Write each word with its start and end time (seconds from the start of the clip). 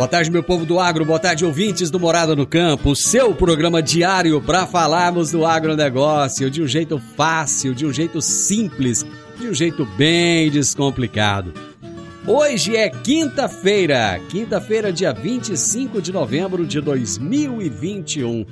Boa 0.00 0.08
tarde, 0.08 0.30
meu 0.30 0.42
povo 0.42 0.64
do 0.64 0.80
agro, 0.80 1.04
boa 1.04 1.18
tarde, 1.18 1.44
ouvintes 1.44 1.90
do 1.90 2.00
Morada 2.00 2.34
no 2.34 2.46
Campo, 2.46 2.96
seu 2.96 3.34
programa 3.34 3.82
diário 3.82 4.40
para 4.40 4.66
falarmos 4.66 5.30
do 5.30 5.44
agronegócio 5.44 6.50
de 6.50 6.62
um 6.62 6.66
jeito 6.66 6.98
fácil, 6.98 7.74
de 7.74 7.84
um 7.84 7.92
jeito 7.92 8.22
simples, 8.22 9.04
de 9.38 9.46
um 9.46 9.52
jeito 9.52 9.84
bem 9.98 10.50
descomplicado. 10.50 11.52
Hoje 12.26 12.74
é 12.78 12.88
quinta-feira, 12.88 14.18
quinta-feira, 14.30 14.90
dia 14.90 15.12
25 15.12 16.00
de 16.00 16.12
novembro 16.14 16.64
de 16.64 16.80
2021. 16.80 18.46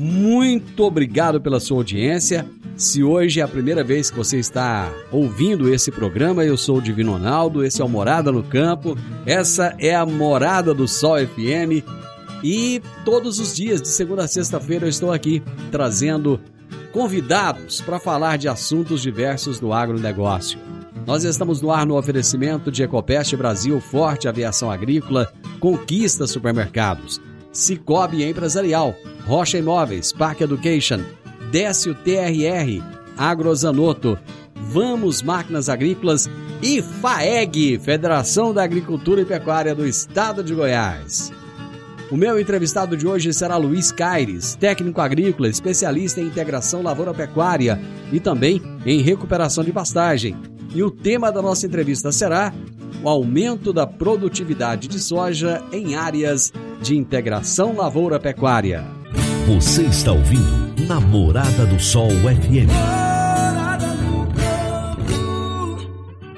Muito 0.00 0.82
obrigado 0.82 1.42
pela 1.42 1.60
sua 1.60 1.76
audiência. 1.76 2.46
Se 2.74 3.04
hoje 3.04 3.40
é 3.40 3.42
a 3.42 3.48
primeira 3.48 3.84
vez 3.84 4.10
que 4.10 4.16
você 4.16 4.38
está 4.38 4.90
ouvindo 5.12 5.68
esse 5.68 5.90
programa, 5.90 6.42
eu 6.42 6.56
sou 6.56 6.78
o 6.78 6.82
Divino 6.82 7.12
Ronaldo, 7.12 7.62
esse 7.62 7.82
é 7.82 7.84
o 7.84 7.88
Morada 7.88 8.32
no 8.32 8.42
Campo, 8.42 8.96
essa 9.26 9.74
é 9.78 9.94
a 9.94 10.06
Morada 10.06 10.72
do 10.72 10.88
Sol 10.88 11.18
FM 11.18 11.84
e 12.42 12.80
todos 13.04 13.38
os 13.38 13.54
dias, 13.54 13.82
de 13.82 13.88
segunda 13.88 14.24
a 14.24 14.28
sexta-feira, 14.28 14.86
eu 14.86 14.88
estou 14.88 15.12
aqui 15.12 15.42
trazendo 15.70 16.40
convidados 16.92 17.82
para 17.82 18.00
falar 18.00 18.38
de 18.38 18.48
assuntos 18.48 19.02
diversos 19.02 19.60
do 19.60 19.70
agronegócio. 19.70 20.58
Nós 21.06 21.24
estamos 21.24 21.60
no 21.60 21.70
ar 21.70 21.84
no 21.84 21.98
oferecimento 21.98 22.72
de 22.72 22.82
Ecopest 22.82 23.36
Brasil, 23.36 23.78
Forte 23.82 24.26
Aviação 24.26 24.70
Agrícola, 24.70 25.30
Conquista 25.58 26.26
Supermercados, 26.26 27.20
Cicobi 27.52 28.24
Empresarial, 28.24 28.94
Rocha 29.26 29.58
Imóveis, 29.58 30.12
Park 30.12 30.40
Education, 30.40 31.00
Décio 31.50 31.94
TRR, 31.94 32.82
Agrozanoto, 33.16 34.18
Vamos 34.54 35.22
Máquinas 35.22 35.68
Agrícolas 35.68 36.28
e 36.62 36.80
FAEG, 36.80 37.78
Federação 37.78 38.54
da 38.54 38.62
Agricultura 38.62 39.22
e 39.22 39.24
Pecuária 39.24 39.74
do 39.74 39.86
Estado 39.86 40.44
de 40.44 40.54
Goiás. 40.54 41.32
O 42.10 42.16
meu 42.16 42.40
entrevistado 42.40 42.96
de 42.96 43.06
hoje 43.06 43.32
será 43.32 43.56
Luiz 43.56 43.92
Caires, 43.92 44.56
técnico 44.56 45.00
agrícola, 45.00 45.48
especialista 45.48 46.20
em 46.20 46.26
integração 46.26 46.82
lavoura-pecuária 46.82 47.80
e 48.12 48.18
também 48.18 48.60
em 48.84 49.00
recuperação 49.00 49.62
de 49.62 49.72
pastagem. 49.72 50.36
E 50.74 50.82
o 50.82 50.90
tema 50.90 51.30
da 51.30 51.40
nossa 51.40 51.66
entrevista 51.66 52.10
será 52.10 52.52
o 53.02 53.08
aumento 53.08 53.72
da 53.72 53.86
produtividade 53.86 54.88
de 54.88 54.98
soja 54.98 55.62
em 55.72 55.94
áreas 55.94 56.52
de 56.80 56.96
integração 56.96 57.76
lavoura-pecuária. 57.76 58.84
Você 59.46 59.82
está 59.82 60.12
ouvindo 60.12 60.86
Namorada 60.88 61.66
do 61.66 61.78
Sol 61.78 62.08
FM. 62.10 62.70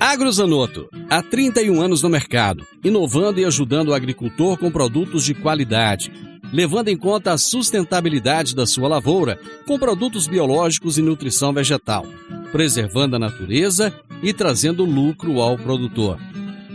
Agrozanoto, 0.00 0.88
há 1.08 1.22
31 1.22 1.80
anos 1.80 2.02
no 2.02 2.08
mercado, 2.08 2.66
inovando 2.82 3.40
e 3.40 3.44
ajudando 3.44 3.88
o 3.88 3.94
agricultor 3.94 4.58
com 4.58 4.70
produtos 4.70 5.24
de 5.24 5.32
qualidade, 5.32 6.12
levando 6.52 6.88
em 6.88 6.96
conta 6.96 7.32
a 7.32 7.38
sustentabilidade 7.38 8.54
da 8.54 8.66
sua 8.66 8.88
lavoura 8.88 9.38
com 9.66 9.78
produtos 9.78 10.26
biológicos 10.26 10.98
e 10.98 11.02
nutrição 11.02 11.52
vegetal, 11.52 12.04
preservando 12.50 13.16
a 13.16 13.18
natureza 13.18 13.94
e 14.22 14.32
trazendo 14.32 14.84
lucro 14.84 15.40
ao 15.40 15.56
produtor. 15.56 16.18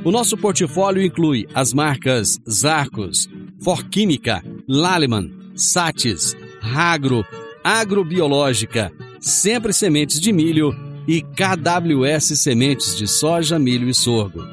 O 0.04 0.12
nosso 0.12 0.38
portfólio 0.38 1.04
inclui 1.04 1.48
as 1.54 1.74
marcas 1.74 2.40
Zarcos, 2.50 3.30
Forquímica, 3.62 4.44
Laleman, 4.68 5.32
Satis, 5.56 6.36
Ragro, 6.62 7.26
Agrobiológica, 7.64 8.92
Sempre 9.20 9.74
Sementes 9.74 10.20
de 10.20 10.32
Milho 10.32 10.76
e 11.08 11.22
KWS 11.22 12.40
Sementes 12.40 12.96
de 12.96 13.08
Soja, 13.08 13.58
Milho 13.58 13.90
e 13.90 13.94
Sorgo. 13.94 14.44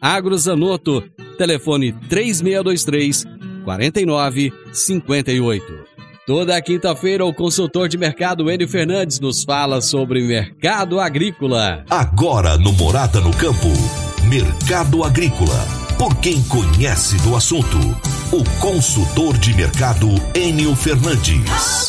Agrozanoto, 0.00 1.02
telefone 1.36 1.92
3623 2.08 3.24
4958. 3.64 5.88
Toda 6.26 6.60
quinta-feira, 6.60 7.24
o 7.24 7.32
consultor 7.32 7.88
de 7.88 7.96
mercado 7.96 8.50
Enio 8.50 8.68
Fernandes 8.68 9.18
nos 9.18 9.44
fala 9.44 9.80
sobre 9.80 10.22
mercado 10.22 11.00
agrícola. 11.00 11.86
Agora 11.88 12.58
no 12.58 12.72
Morada 12.74 13.18
no 13.18 13.30
Campo. 13.30 13.68
Mercado 14.28 15.04
Agrícola. 15.04 15.66
Por 15.98 16.14
quem 16.20 16.42
conhece 16.44 17.16
do 17.22 17.34
assunto. 17.34 18.17
O 18.30 18.44
consultor 18.60 19.38
de 19.38 19.56
mercado 19.56 20.06
Enio 20.36 20.76
Fernandes. 20.76 21.88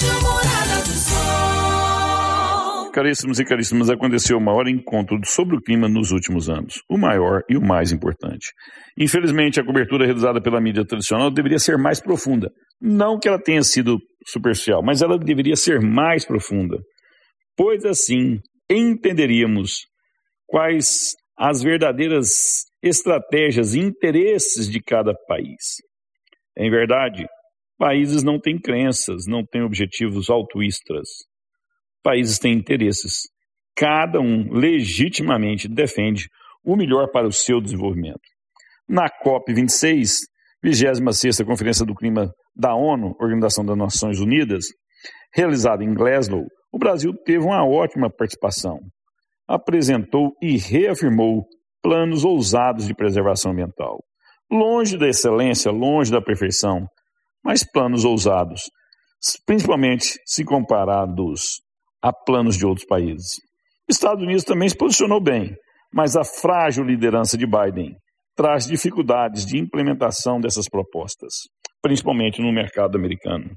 Caríssimos 2.94 3.42
e 3.42 3.44
caríssimas, 3.44 3.90
aconteceu 3.90 4.38
o 4.38 4.42
maior 4.42 4.70
encontro 4.70 5.20
sobre 5.26 5.58
o 5.58 5.62
clima 5.62 5.90
nos 5.90 6.12
últimos 6.12 6.50
anos. 6.50 6.82
O 6.90 6.98
maior 6.98 7.42
e 7.50 7.58
o 7.58 7.62
mais 7.62 7.92
importante. 7.92 8.54
Infelizmente, 8.98 9.60
a 9.60 9.66
cobertura 9.66 10.06
realizada 10.06 10.42
pela 10.42 10.62
mídia 10.62 10.86
tradicional 10.86 11.30
deveria 11.30 11.60
ser 11.60 11.78
mais 11.78 12.00
profunda. 12.00 12.50
Não 12.80 13.20
que 13.20 13.28
ela 13.28 13.38
tenha 13.38 13.62
sido 13.62 13.98
superficial, 14.26 14.82
mas 14.82 15.02
ela 15.02 15.20
deveria 15.20 15.58
ser 15.58 15.82
mais 15.82 16.24
profunda. 16.24 16.78
Pois 17.58 17.84
assim, 17.84 18.40
entenderíamos 18.72 19.88
quais 20.48 21.16
as 21.38 21.62
verdadeiras 21.62 22.64
estratégias 22.82 23.74
e 23.74 23.82
interesses 23.82 24.70
de 24.70 24.82
cada 24.82 25.14
país. 25.28 25.89
Em 26.58 26.70
verdade, 26.70 27.26
países 27.78 28.24
não 28.24 28.40
têm 28.40 28.60
crenças, 28.60 29.26
não 29.28 29.46
têm 29.46 29.62
objetivos 29.62 30.30
altruístas. 30.30 31.08
Países 32.04 32.38
têm 32.40 32.54
interesses. 32.54 33.30
Cada 33.76 34.20
um 34.20 34.52
legitimamente 34.52 35.68
defende 35.68 36.28
o 36.64 36.76
melhor 36.76 37.10
para 37.12 37.28
o 37.28 37.32
seu 37.32 37.62
desenvolvimento. 37.62 38.20
Na 38.88 39.10
COP26, 39.10 40.18
26ª 40.66 41.46
Conferência 41.46 41.86
do 41.86 41.96
Clima 41.96 42.32
da 42.56 42.76
ONU, 42.76 43.16
Organização 43.20 43.66
das 43.66 43.78
Nações 43.78 44.20
Unidas, 44.20 44.66
realizada 45.34 45.84
em 45.84 45.94
Glasgow, 45.94 46.46
o 46.72 46.78
Brasil 46.78 47.14
teve 47.26 47.46
uma 47.46 47.66
ótima 47.66 48.10
participação. 48.10 48.80
Apresentou 49.48 50.34
e 50.42 50.58
reafirmou 50.58 51.46
planos 51.82 52.26
ousados 52.26 52.86
de 52.86 52.94
preservação 52.94 53.52
ambiental. 53.52 54.00
Longe 54.52 54.98
da 54.98 55.08
excelência, 55.08 55.72
longe 55.72 56.12
da 56.12 56.22
perfeição, 56.22 56.88
mas 57.44 57.64
planos 57.64 58.04
ousados, 58.04 58.64
principalmente 59.46 60.20
se 60.26 60.44
comparados 60.44 61.62
a 62.02 62.12
planos 62.12 62.58
de 62.58 62.66
outros 62.66 62.86
países. 62.88 63.38
Estados 63.88 64.24
Unidos 64.24 64.44
também 64.44 64.68
se 64.68 64.78
posicionou 64.78 65.22
bem, 65.22 65.56
mas 65.94 66.16
a 66.16 66.24
frágil 66.24 66.84
liderança 66.84 67.38
de 67.38 67.46
Biden 67.46 67.96
traz 68.36 68.66
dificuldades 68.66 69.46
de 69.46 69.58
implementação 69.58 70.40
dessas 70.40 70.70
propostas, 70.70 71.34
principalmente 71.82 72.42
no 72.42 72.54
mercado 72.54 72.98
americano. 72.98 73.50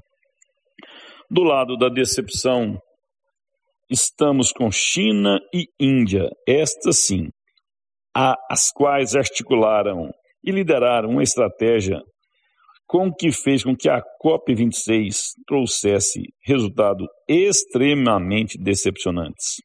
Do 1.29 1.43
lado 1.43 1.77
da 1.77 1.89
decepção, 1.89 2.77
estamos 3.89 4.51
com 4.51 4.69
China 4.71 5.39
e 5.53 5.65
Índia, 5.79 6.29
estas 6.47 6.99
sim, 6.99 7.29
as 8.13 8.71
quais 8.71 9.15
articularam 9.15 10.11
e 10.43 10.51
lideraram 10.51 11.09
uma 11.09 11.23
estratégia 11.23 12.01
com 12.85 13.11
que 13.11 13.31
fez 13.31 13.63
com 13.63 13.75
que 13.75 13.89
a 13.89 14.01
COP26 14.23 15.15
trouxesse 15.47 16.21
resultados 16.45 17.07
extremamente 17.27 18.57
decepcionantes. 18.57 19.55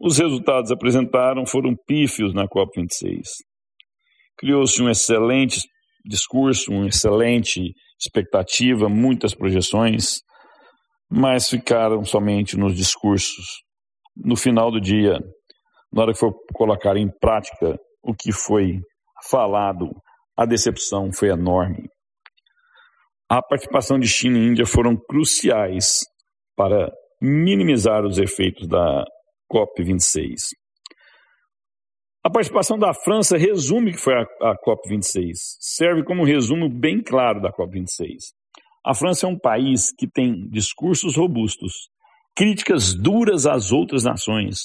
Os 0.00 0.18
resultados 0.18 0.70
apresentados 0.70 1.50
foram 1.50 1.74
pífios 1.86 2.32
na 2.32 2.46
COP26. 2.46 3.22
Criou-se 4.36 4.80
um 4.80 4.88
excelente 4.88 5.60
discurso, 6.04 6.70
uma 6.70 6.86
excelente 6.86 7.72
expectativa, 8.00 8.88
muitas 8.88 9.34
projeções, 9.34 10.20
mas 11.10 11.48
ficaram 11.48 12.04
somente 12.04 12.56
nos 12.56 12.76
discursos. 12.76 13.44
No 14.16 14.36
final 14.36 14.70
do 14.70 14.80
dia, 14.80 15.18
na 15.92 16.02
hora 16.02 16.12
que 16.12 16.18
for 16.18 16.32
colocar 16.54 16.96
em 16.96 17.08
prática 17.20 17.76
o 18.02 18.14
que 18.14 18.30
foi 18.30 18.78
falado, 19.28 19.90
a 20.36 20.44
decepção 20.46 21.12
foi 21.12 21.28
enorme. 21.28 21.88
A 23.28 23.42
participação 23.42 23.98
de 23.98 24.08
China 24.08 24.38
e 24.38 24.46
Índia 24.46 24.66
foram 24.66 24.96
cruciais 24.96 26.00
para 26.56 26.90
minimizar 27.20 28.04
os 28.04 28.18
efeitos 28.18 28.66
da 28.66 29.04
COP26. 29.52 30.36
A 32.24 32.30
participação 32.30 32.78
da 32.78 32.92
França 32.92 33.36
resume 33.36 33.92
que 33.92 33.98
foi 33.98 34.14
a, 34.14 34.22
a 34.22 34.54
COP26, 34.64 35.32
serve 35.60 36.04
como 36.04 36.22
um 36.22 36.26
resumo 36.26 36.68
bem 36.68 37.02
claro 37.02 37.40
da 37.40 37.52
COP26. 37.52 38.16
A 38.84 38.94
França 38.94 39.26
é 39.26 39.28
um 39.28 39.38
país 39.38 39.92
que 39.96 40.06
tem 40.06 40.48
discursos 40.48 41.16
robustos, 41.16 41.88
críticas 42.36 42.94
duras 42.94 43.46
às 43.46 43.72
outras 43.72 44.04
nações, 44.04 44.60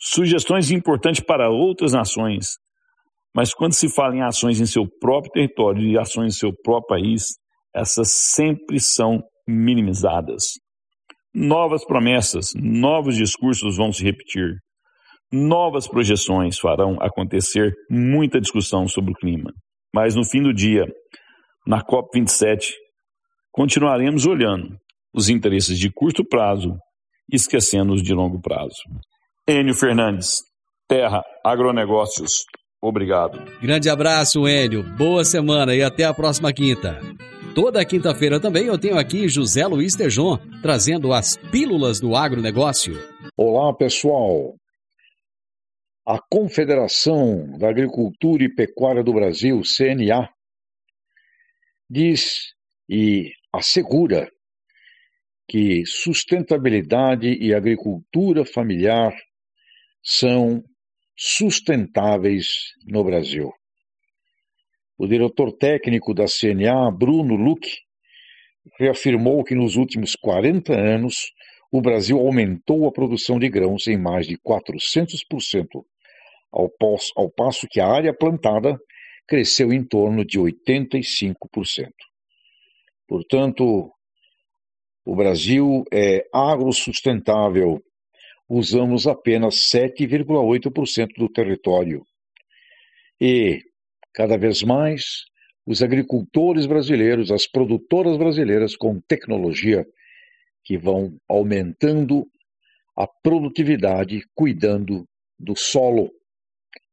sugestões 0.00 0.70
importantes 0.70 1.20
para 1.20 1.50
outras 1.50 1.92
nações, 1.92 2.56
mas 3.34 3.52
quando 3.54 3.74
se 3.74 3.88
fala 3.88 4.16
em 4.16 4.22
ações 4.22 4.60
em 4.60 4.66
seu 4.66 4.86
próprio 5.00 5.32
território 5.32 5.82
e 5.82 5.98
ações 5.98 6.34
em 6.34 6.38
seu 6.38 6.52
próprio 6.62 6.88
país, 6.88 7.24
essas 7.74 8.10
sempre 8.12 8.80
são 8.80 9.22
minimizadas. 9.46 10.44
Novas 11.34 11.84
promessas, 11.84 12.46
novos 12.56 13.16
discursos 13.16 13.76
vão 13.76 13.92
se 13.92 14.02
repetir. 14.02 14.54
Novas 15.30 15.86
projeções 15.86 16.58
farão 16.58 16.96
acontecer 17.00 17.72
muita 17.90 18.40
discussão 18.40 18.88
sobre 18.88 19.12
o 19.12 19.14
clima. 19.14 19.52
Mas 19.94 20.14
no 20.14 20.24
fim 20.24 20.42
do 20.42 20.54
dia, 20.54 20.86
na 21.66 21.82
COP27, 21.84 22.72
continuaremos 23.52 24.26
olhando 24.26 24.76
os 25.14 25.28
interesses 25.28 25.78
de 25.78 25.90
curto 25.92 26.24
prazo, 26.24 26.76
esquecendo 27.30 27.92
os 27.92 28.02
de 28.02 28.14
longo 28.14 28.40
prazo. 28.40 28.82
Enio 29.46 29.74
Fernandes, 29.74 30.38
Terra 30.88 31.22
Agronegócios. 31.44 32.44
Obrigado. 32.80 33.38
Grande 33.60 33.90
abraço, 33.90 34.46
Enio. 34.48 34.82
Boa 34.96 35.24
semana 35.24 35.74
e 35.74 35.82
até 35.82 36.04
a 36.04 36.14
próxima 36.14 36.52
quinta. 36.52 37.00
Toda 37.54 37.84
quinta-feira 37.84 38.38
também 38.38 38.66
eu 38.66 38.78
tenho 38.78 38.96
aqui 38.96 39.28
José 39.28 39.66
Luiz 39.66 39.96
Tejon, 39.96 40.38
trazendo 40.62 41.12
as 41.12 41.36
pílulas 41.36 41.98
do 41.98 42.14
agronegócio. 42.14 42.94
Olá, 43.36 43.74
pessoal. 43.74 44.54
A 46.06 46.20
Confederação 46.30 47.58
da 47.58 47.68
Agricultura 47.68 48.44
e 48.44 48.54
Pecuária 48.54 49.02
do 49.02 49.12
Brasil, 49.12 49.60
CNA, 49.62 50.28
diz 51.90 52.54
e 52.88 53.32
assegura 53.52 54.30
que 55.48 55.84
sustentabilidade 55.84 57.28
e 57.28 57.52
agricultura 57.52 58.44
familiar 58.44 59.12
são 60.02 60.62
sustentáveis 61.18 62.46
no 62.86 63.02
Brasil. 63.02 63.50
O 64.96 65.06
diretor 65.06 65.52
técnico 65.52 66.14
da 66.14 66.26
CNA, 66.26 66.92
Bruno 66.92 67.34
Luque, 67.34 67.72
reafirmou 68.78 69.42
que 69.42 69.54
nos 69.54 69.74
últimos 69.74 70.14
40 70.14 70.72
anos 70.72 71.32
o 71.72 71.80
Brasil 71.80 72.18
aumentou 72.18 72.86
a 72.86 72.92
produção 72.92 73.38
de 73.38 73.48
grãos 73.48 73.88
em 73.88 73.98
mais 73.98 74.28
de 74.28 74.38
400%, 74.38 75.66
ao, 76.52 76.70
ao 77.16 77.30
passo 77.30 77.66
que 77.68 77.80
a 77.80 77.88
área 77.88 78.14
plantada 78.14 78.78
cresceu 79.26 79.72
em 79.72 79.84
torno 79.84 80.24
de 80.24 80.38
85%. 80.38 81.34
Portanto, 83.06 83.90
o 85.04 85.16
Brasil 85.16 85.84
é 85.92 86.24
agrossustentável. 86.32 87.82
Usamos 88.48 89.06
apenas 89.06 89.56
7,8% 89.56 91.08
do 91.18 91.28
território. 91.28 92.02
E, 93.20 93.60
cada 94.14 94.38
vez 94.38 94.62
mais, 94.62 95.24
os 95.66 95.82
agricultores 95.82 96.64
brasileiros, 96.64 97.30
as 97.30 97.46
produtoras 97.46 98.16
brasileiras 98.16 98.74
com 98.74 99.00
tecnologia 99.06 99.84
que 100.64 100.78
vão 100.78 101.16
aumentando 101.28 102.26
a 102.96 103.06
produtividade, 103.06 104.22
cuidando 104.34 105.04
do 105.38 105.54
solo. 105.54 106.10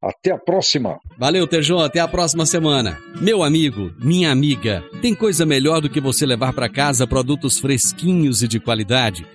Até 0.02 0.32
a 0.32 0.38
próxima. 0.38 1.00
Valeu, 1.18 1.48
Tejão. 1.48 1.80
Até 1.80 2.00
a 2.00 2.08
próxima 2.08 2.46
semana. 2.46 2.98
Meu 3.20 3.44
amigo, 3.44 3.92
minha 3.98 4.32
amiga, 4.32 4.84
tem 5.02 5.16
coisa 5.16 5.46
melhor 5.46 5.82
do 5.82 5.90
que 5.90 6.00
você 6.00 6.26
levar 6.26 6.54
para 6.54 6.70
casa 6.70 7.08
produtos 7.08 7.60
fresquinhos 7.60 8.44
e 8.44 8.48
de 8.48 8.60
qualidade? 8.60 9.26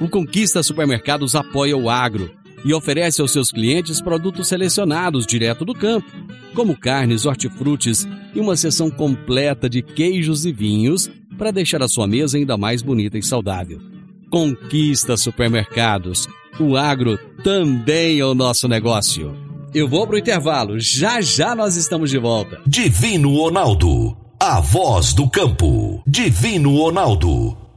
O 0.00 0.08
Conquista 0.08 0.62
Supermercados 0.62 1.34
apoia 1.34 1.76
o 1.76 1.90
agro 1.90 2.30
e 2.64 2.72
oferece 2.72 3.20
aos 3.20 3.32
seus 3.32 3.50
clientes 3.50 4.00
produtos 4.00 4.48
selecionados 4.48 5.26
direto 5.26 5.64
do 5.64 5.74
campo, 5.74 6.10
como 6.54 6.76
carnes, 6.76 7.26
hortifrutis 7.26 8.06
e 8.34 8.40
uma 8.40 8.56
seção 8.56 8.90
completa 8.90 9.68
de 9.68 9.82
queijos 9.82 10.44
e 10.44 10.52
vinhos 10.52 11.10
para 11.36 11.50
deixar 11.50 11.82
a 11.82 11.88
sua 11.88 12.06
mesa 12.06 12.36
ainda 12.36 12.56
mais 12.56 12.82
bonita 12.82 13.18
e 13.18 13.22
saudável. 13.22 13.80
Conquista 14.30 15.16
Supermercados. 15.16 16.28
O 16.60 16.76
agro 16.76 17.18
também 17.42 18.18
é 18.18 18.24
o 18.24 18.34
nosso 18.34 18.68
negócio. 18.68 19.34
Eu 19.74 19.88
vou 19.88 20.06
pro 20.06 20.18
intervalo. 20.18 20.78
Já 20.78 21.20
já 21.20 21.54
nós 21.54 21.76
estamos 21.76 22.10
de 22.10 22.18
volta. 22.18 22.60
Divino 22.66 23.36
Ronaldo, 23.36 24.16
a 24.40 24.60
voz 24.60 25.12
do 25.12 25.28
campo. 25.30 26.02
Divino 26.06 26.76
Ronaldo, 26.76 27.56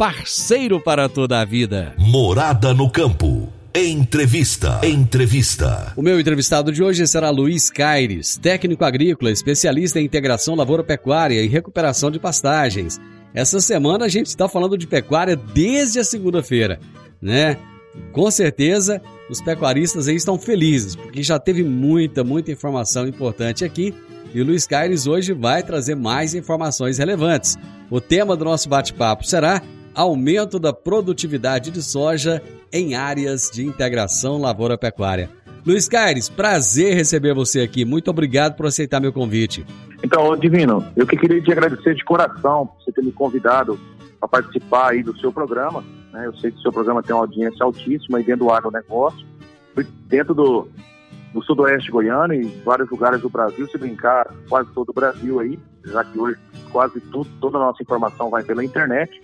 parceiro 0.00 0.80
para 0.80 1.10
toda 1.10 1.42
a 1.42 1.44
vida. 1.44 1.92
Morada 1.98 2.72
no 2.72 2.88
campo. 2.88 3.52
Entrevista. 3.74 4.80
Entrevista. 4.82 5.92
O 5.94 6.00
meu 6.00 6.18
entrevistado 6.18 6.72
de 6.72 6.82
hoje 6.82 7.06
será 7.06 7.28
Luiz 7.28 7.68
Caires, 7.68 8.38
técnico 8.38 8.82
agrícola, 8.82 9.30
especialista 9.30 10.00
em 10.00 10.06
integração 10.06 10.54
lavoura-pecuária 10.54 11.42
e 11.42 11.48
recuperação 11.48 12.10
de 12.10 12.18
pastagens. 12.18 12.98
Essa 13.34 13.60
semana 13.60 14.06
a 14.06 14.08
gente 14.08 14.28
está 14.28 14.48
falando 14.48 14.78
de 14.78 14.86
pecuária 14.86 15.36
desde 15.36 15.98
a 15.98 16.04
segunda-feira, 16.04 16.80
né? 17.20 17.58
Com 18.10 18.30
certeza 18.30 19.02
os 19.28 19.42
pecuaristas 19.42 20.08
aí 20.08 20.16
estão 20.16 20.38
felizes, 20.38 20.96
porque 20.96 21.22
já 21.22 21.38
teve 21.38 21.62
muita, 21.62 22.24
muita 22.24 22.50
informação 22.50 23.06
importante 23.06 23.66
aqui 23.66 23.94
e 24.32 24.40
o 24.40 24.46
Luiz 24.46 24.66
Caires 24.66 25.06
hoje 25.06 25.34
vai 25.34 25.62
trazer 25.62 25.94
mais 25.94 26.34
informações 26.34 26.96
relevantes. 26.96 27.58
O 27.90 28.00
tema 28.00 28.34
do 28.34 28.46
nosso 28.46 28.66
bate-papo 28.66 29.26
será 29.26 29.60
aumento 29.94 30.58
da 30.58 30.72
produtividade 30.72 31.70
de 31.70 31.82
soja 31.82 32.42
em 32.72 32.94
áreas 32.94 33.50
de 33.50 33.64
integração 33.64 34.38
lavoura-pecuária. 34.38 35.30
Luiz 35.66 35.88
Caires, 35.88 36.28
prazer 36.28 36.94
receber 36.94 37.34
você 37.34 37.60
aqui. 37.60 37.84
Muito 37.84 38.10
obrigado 38.10 38.56
por 38.56 38.66
aceitar 38.66 39.00
meu 39.00 39.12
convite. 39.12 39.64
Então, 40.02 40.36
Divino, 40.36 40.84
eu 40.96 41.06
que 41.06 41.16
queria 41.16 41.40
te 41.42 41.52
agradecer 41.52 41.94
de 41.94 42.04
coração 42.04 42.66
por 42.66 42.82
você 42.82 42.92
ter 42.92 43.02
me 43.02 43.12
convidado 43.12 43.78
para 44.18 44.28
participar 44.28 44.92
aí 44.92 45.02
do 45.02 45.16
seu 45.18 45.32
programa. 45.32 45.84
Né? 46.12 46.26
Eu 46.26 46.34
sei 46.36 46.50
que 46.50 46.58
o 46.58 46.62
seu 46.62 46.72
programa 46.72 47.02
tem 47.02 47.14
uma 47.14 47.22
audiência 47.22 47.64
altíssima 47.64 48.18
dentro 48.18 48.46
do 48.46 48.50
agronegócio, 48.50 49.26
dentro 50.08 50.34
do, 50.34 50.68
do 51.32 51.42
sudoeste 51.42 51.90
goiano 51.90 52.34
e 52.34 52.44
vários 52.64 52.90
lugares 52.90 53.20
do 53.20 53.28
Brasil, 53.28 53.68
se 53.68 53.78
brincar, 53.78 54.32
quase 54.48 54.70
todo 54.72 54.90
o 54.90 54.94
Brasil 54.94 55.40
aí, 55.40 55.58
já 55.84 56.02
que 56.04 56.18
hoje 56.18 56.38
quase 56.72 57.00
tudo, 57.00 57.28
toda 57.40 57.58
a 57.58 57.60
nossa 57.60 57.82
informação 57.82 58.30
vai 58.30 58.42
pela 58.42 58.64
internet. 58.64 59.20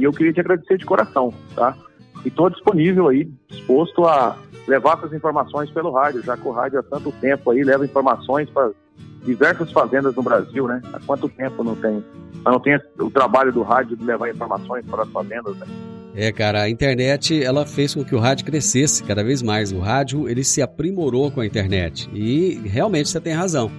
E 0.00 0.04
eu 0.04 0.12
queria 0.12 0.32
te 0.32 0.40
agradecer 0.40 0.78
de 0.78 0.86
coração, 0.86 1.32
tá? 1.54 1.76
E 2.24 2.28
estou 2.28 2.48
disponível 2.48 3.08
aí, 3.08 3.30
disposto 3.48 4.06
a 4.06 4.36
levar 4.66 4.96
essas 4.96 5.12
informações 5.12 5.70
pelo 5.70 5.90
rádio, 5.90 6.22
já 6.22 6.36
que 6.38 6.48
o 6.48 6.50
rádio 6.50 6.78
há 6.78 6.82
tanto 6.82 7.12
tempo 7.12 7.50
aí 7.50 7.62
leva 7.62 7.84
informações 7.84 8.48
para 8.48 8.70
diversas 9.24 9.70
fazendas 9.70 10.14
no 10.14 10.22
Brasil, 10.22 10.66
né? 10.66 10.80
Há 10.92 11.00
quanto 11.00 11.28
tempo 11.28 11.62
não 11.62 11.76
tem? 11.76 12.02
Não 12.44 12.58
tem 12.58 12.80
o 12.98 13.10
trabalho 13.10 13.52
do 13.52 13.62
rádio 13.62 13.94
de 13.94 14.02
levar 14.02 14.30
informações 14.30 14.86
para 14.86 15.02
as 15.02 15.10
fazendas, 15.10 15.54
né? 15.58 15.66
É, 16.14 16.32
cara, 16.32 16.62
a 16.62 16.70
internet 16.70 17.44
ela 17.44 17.66
fez 17.66 17.94
com 17.94 18.02
que 18.02 18.14
o 18.14 18.18
rádio 18.18 18.46
crescesse 18.46 19.04
cada 19.04 19.22
vez 19.22 19.42
mais. 19.42 19.70
O 19.70 19.78
rádio 19.78 20.28
ele 20.28 20.42
se 20.42 20.62
aprimorou 20.62 21.30
com 21.30 21.40
a 21.40 21.46
internet 21.46 22.08
e 22.12 22.54
realmente 22.64 23.10
você 23.10 23.20
tem 23.20 23.34
razão. 23.34 23.70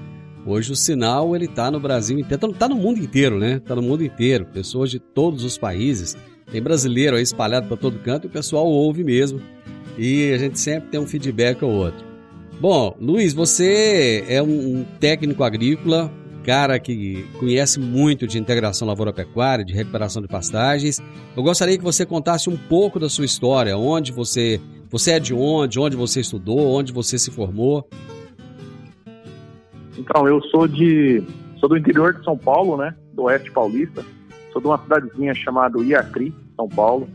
Hoje 0.46 0.72
o 0.72 0.76
sinal 0.76 1.36
ele 1.36 1.48
tá 1.48 1.70
no 1.70 1.80
Brasil 1.80 2.18
inteiro, 2.18 2.54
tá 2.54 2.68
no 2.68 2.76
mundo 2.76 3.00
inteiro, 3.00 3.38
né? 3.38 3.60
Tá 3.60 3.76
no 3.76 3.82
mundo 3.82 4.04
inteiro, 4.04 4.46
pessoas 4.46 4.90
de 4.90 5.00
todos 5.00 5.44
os 5.44 5.58
países. 5.58 6.18
Tem 6.52 6.62
brasileiro 6.62 7.16
aí 7.16 7.24
espalhado 7.24 7.68
para 7.68 7.78
todo 7.78 8.00
canto 8.00 8.26
e 8.26 8.28
o 8.28 8.32
pessoal 8.32 8.66
ouve 8.66 9.04
mesmo. 9.04 9.40
E 9.98 10.32
a 10.34 10.38
gente 10.38 10.60
sempre 10.60 10.90
tem 10.90 11.00
um 11.00 11.08
feedback 11.08 11.64
ou 11.64 11.72
outro. 11.72 12.06
Bom, 12.60 12.96
Luiz, 13.00 13.34
você 13.34 14.24
é 14.28 14.42
um 14.42 14.86
técnico 15.00 15.44
agrícola, 15.44 16.12
cara 16.44 16.80
que 16.80 17.26
conhece 17.40 17.80
muito 17.80 18.28
de 18.28 18.40
integração 18.40 18.88
lavoura-pecuária, 18.88 19.64
de 19.64 19.74
recuperação 19.74 20.22
de 20.22 20.28
pastagens. 20.28 21.00
Eu 21.36 21.44
gostaria 21.44 21.78
que 21.78 21.84
você 21.84 22.06
contasse 22.06 22.50
um 22.50 22.58
pouco 22.58 23.00
da 23.00 23.10
sua 23.10 23.26
história, 23.26 23.78
onde 23.78 24.12
você, 24.12 24.60
você 24.90 25.12
é 25.12 25.20
de 25.20 25.34
onde, 25.34 25.80
onde 25.80 25.96
você 25.96 26.20
estudou, 26.20 26.68
onde 26.68 26.92
você 26.92 27.18
se 27.18 27.32
formou. 27.32 27.88
Então, 29.98 30.28
eu 30.28 30.42
sou 30.44 30.68
de 30.68 31.24
sou 31.60 31.70
do 31.70 31.78
interior 31.78 32.14
de 32.14 32.24
São 32.24 32.38
Paulo, 32.38 32.78
né? 32.78 32.96
Do 33.14 33.24
oeste 33.24 33.52
paulista. 33.52 34.04
Sou 34.52 34.62
de 34.62 34.68
uma 34.68 34.78
cidadezinha 34.80 35.34
chamada 35.34 35.80
Iacri, 35.80 36.34
São 36.56 36.68
Paulo. 36.68 37.08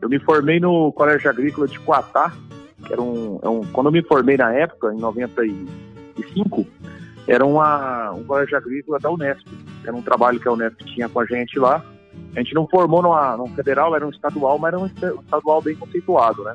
Eu 0.00 0.08
me 0.08 0.18
formei 0.18 0.60
no 0.60 0.92
Colégio 0.92 1.30
Agrícola 1.30 1.66
de 1.66 1.78
Coatá, 1.80 2.32
que 2.84 2.92
era 2.92 3.00
um, 3.00 3.38
é 3.42 3.48
um 3.48 3.62
quando 3.72 3.86
eu 3.86 3.92
me 3.92 4.02
formei 4.02 4.36
na 4.36 4.52
época, 4.52 4.92
em 4.92 4.98
95, 4.98 6.66
era 7.26 7.44
uma, 7.44 8.12
um 8.12 8.24
colégio 8.24 8.56
agrícola 8.56 8.98
da 8.98 9.10
Unesp. 9.10 9.46
Era 9.84 9.94
um 9.94 10.02
trabalho 10.02 10.38
que 10.38 10.48
a 10.48 10.52
Unesp 10.52 10.78
tinha 10.84 11.08
com 11.08 11.20
a 11.20 11.26
gente 11.26 11.58
lá. 11.58 11.84
A 12.34 12.38
gente 12.40 12.54
não 12.54 12.68
formou 12.68 13.02
numa, 13.02 13.36
num 13.36 13.48
federal, 13.48 13.94
era 13.94 14.06
um 14.06 14.10
estadual, 14.10 14.58
mas 14.58 14.72
era 14.72 14.82
um 14.82 14.86
estadual 14.86 15.60
bem 15.60 15.74
conceituado, 15.74 16.44
né? 16.44 16.54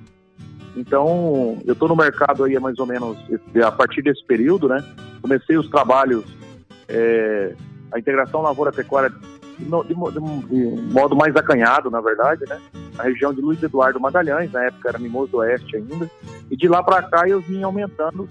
Então, 0.76 1.58
eu 1.66 1.74
estou 1.74 1.90
no 1.90 1.96
mercado 1.96 2.46
aí 2.46 2.58
mais 2.58 2.80
ou 2.80 2.86
menos 2.86 3.18
a 3.62 3.72
partir 3.72 4.02
desse 4.02 4.26
período, 4.26 4.70
né? 4.70 4.84
Comecei 5.22 5.58
os 5.58 5.70
trabalhos, 5.70 6.26
é, 6.88 7.54
a 7.92 8.00
integração 8.00 8.42
lavoura-pecuária 8.42 9.12
de, 9.58 9.66
de, 9.66 10.48
de, 10.48 10.94
modo 10.94 11.16
mais 11.16 11.36
acanhado, 11.36 11.90
na 11.92 12.02
verdade, 12.02 12.44
né? 12.48 12.60
Na 12.96 13.04
região 13.04 13.34
de 13.34 13.42
Luiz 13.42 13.62
Eduardo 13.62 14.00
Magalhães, 14.00 14.52
na 14.52 14.64
época 14.66 14.90
era 14.90 15.00
Mimoso 15.00 15.32
do 15.32 15.38
Oeste 15.38 15.78
ainda. 15.78 16.10
E 16.50 16.58
de 16.58 16.68
lá 16.68 16.84
para 16.84 17.04
cá 17.04 17.28
eu 17.28 17.40
vim 17.40 17.64
aumentando 17.64 18.28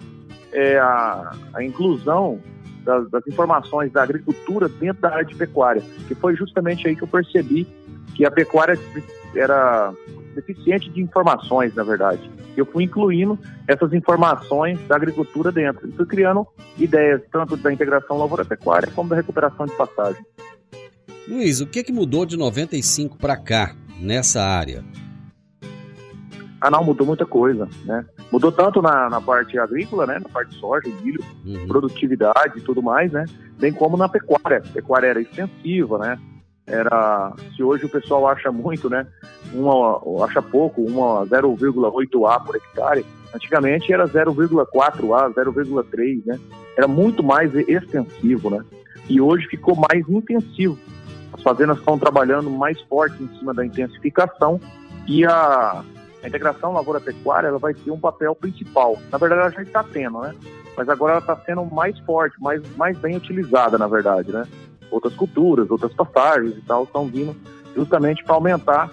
é, 0.52 0.78
a, 0.78 1.32
a 1.54 1.62
inclusão 1.62 2.40
das, 2.84 3.08
das, 3.10 3.26
informações 3.26 3.92
da 3.92 4.02
agricultura 4.02 4.68
dentro 4.68 5.02
da 5.02 5.10
área 5.10 5.24
de 5.24 5.34
pecuária, 5.34 5.82
que 6.08 6.14
foi 6.14 6.34
justamente 6.34 6.88
aí 6.88 6.96
que 6.96 7.02
eu 7.02 7.08
percebi 7.08 7.66
que 8.14 8.24
a 8.24 8.30
pecuária 8.30 8.78
era 9.34 9.92
deficiente 10.34 10.90
de 10.90 11.00
informações, 11.00 11.74
na 11.74 11.82
verdade. 11.82 12.30
Eu 12.56 12.66
fui 12.66 12.84
incluindo 12.84 13.38
essas 13.66 13.92
informações 13.92 14.78
da 14.86 14.96
agricultura 14.96 15.52
dentro 15.52 15.88
e 15.88 15.92
fui 15.92 16.06
criando 16.06 16.46
ideias 16.78 17.22
tanto 17.32 17.56
da 17.56 17.72
integração 17.72 18.18
lavoura-pecuária 18.18 18.90
como 18.94 19.08
da 19.08 19.16
recuperação 19.16 19.66
de 19.66 19.72
passagem. 19.76 20.24
Luiz, 21.28 21.60
o 21.60 21.66
que, 21.66 21.84
que 21.84 21.92
mudou 21.92 22.26
de 22.26 22.36
95 22.36 23.16
para 23.16 23.36
cá 23.36 23.74
nessa 24.00 24.42
área? 24.42 24.84
Ah, 26.60 26.70
não, 26.70 26.84
mudou 26.84 27.06
muita 27.06 27.24
coisa, 27.24 27.66
né? 27.84 28.04
Mudou 28.30 28.52
tanto 28.52 28.82
na, 28.82 29.08
na 29.08 29.20
parte 29.20 29.58
agrícola, 29.58 30.06
né? 30.06 30.18
Na 30.18 30.28
parte 30.28 30.50
de 30.50 30.60
soja, 30.60 30.88
milho, 31.02 31.24
uhum. 31.46 31.66
produtividade 31.66 32.58
e 32.58 32.60
tudo 32.60 32.82
mais, 32.82 33.10
né? 33.10 33.24
Bem 33.58 33.72
como 33.72 33.96
na 33.96 34.08
pecuária. 34.08 34.58
A 34.58 34.72
pecuária 34.72 35.06
era 35.06 35.20
extensiva, 35.22 35.98
né? 35.98 36.18
Era, 36.70 37.32
se 37.54 37.62
hoje 37.62 37.84
o 37.84 37.88
pessoal 37.88 38.28
acha 38.28 38.52
muito, 38.52 38.88
né? 38.88 39.06
Uma, 39.52 40.24
acha 40.24 40.40
pouco, 40.40 40.82
uma 40.82 41.26
0,8A 41.26 42.44
por 42.44 42.56
hectare. 42.56 43.04
Antigamente 43.34 43.92
era 43.92 44.06
0,4A, 44.06 45.34
0,3, 45.34 46.22
né? 46.24 46.38
Era 46.76 46.86
muito 46.86 47.22
mais 47.22 47.54
extensivo, 47.54 48.50
né? 48.50 48.64
E 49.08 49.20
hoje 49.20 49.46
ficou 49.48 49.74
mais 49.74 50.08
intensivo. 50.08 50.78
As 51.32 51.42
fazendas 51.42 51.78
estão 51.78 51.98
trabalhando 51.98 52.50
mais 52.50 52.80
forte 52.82 53.22
em 53.22 53.28
cima 53.38 53.52
da 53.52 53.64
intensificação 53.64 54.60
e 55.06 55.24
a 55.24 55.82
a 56.22 56.28
integração 56.28 56.72
lavoura-pecuária 56.72 57.48
ela 57.48 57.58
vai 57.58 57.72
ter 57.72 57.90
um 57.90 57.98
papel 57.98 58.34
principal. 58.34 58.98
Na 59.10 59.18
verdade, 59.18 59.40
ela 59.40 59.50
já 59.50 59.62
está 59.62 59.82
tendo, 59.82 60.20
né? 60.20 60.34
Mas 60.76 60.88
agora 60.88 61.12
ela 61.12 61.20
está 61.20 61.36
sendo 61.36 61.64
mais 61.64 61.98
forte, 62.00 62.40
mais, 62.40 62.62
mais 62.76 62.96
bem 62.98 63.16
utilizada, 63.16 63.78
na 63.78 63.86
verdade, 63.86 64.30
né? 64.30 64.46
Outras 64.90 65.14
culturas, 65.14 65.70
outras 65.70 65.92
passagens 65.92 66.56
e 66.56 66.60
tal 66.62 66.84
estão 66.84 67.06
vindo 67.06 67.36
justamente 67.74 68.24
para 68.24 68.34
aumentar 68.34 68.92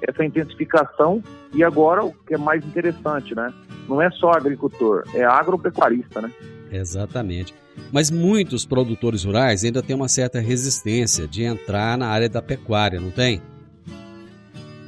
essa 0.00 0.24
intensificação 0.24 1.22
e 1.52 1.62
agora 1.62 2.04
o 2.04 2.12
que 2.12 2.34
é 2.34 2.38
mais 2.38 2.64
interessante, 2.64 3.34
né? 3.34 3.52
Não 3.88 4.00
é 4.00 4.10
só 4.10 4.32
agricultor, 4.32 5.04
é 5.14 5.24
agropecuarista, 5.24 6.20
né? 6.20 6.30
Exatamente. 6.70 7.54
Mas 7.92 8.10
muitos 8.10 8.64
produtores 8.64 9.24
rurais 9.24 9.64
ainda 9.64 9.82
têm 9.82 9.94
uma 9.94 10.08
certa 10.08 10.40
resistência 10.40 11.26
de 11.26 11.44
entrar 11.44 11.96
na 11.98 12.08
área 12.08 12.28
da 12.28 12.42
pecuária, 12.42 13.00
não 13.00 13.10
tem? 13.10 13.42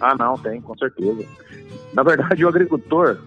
Ah, 0.00 0.14
não, 0.18 0.36
tem, 0.36 0.60
com 0.60 0.76
certeza. 0.76 1.24
Na 1.92 2.02
verdade, 2.02 2.44
o 2.44 2.48
agricultor 2.48 3.18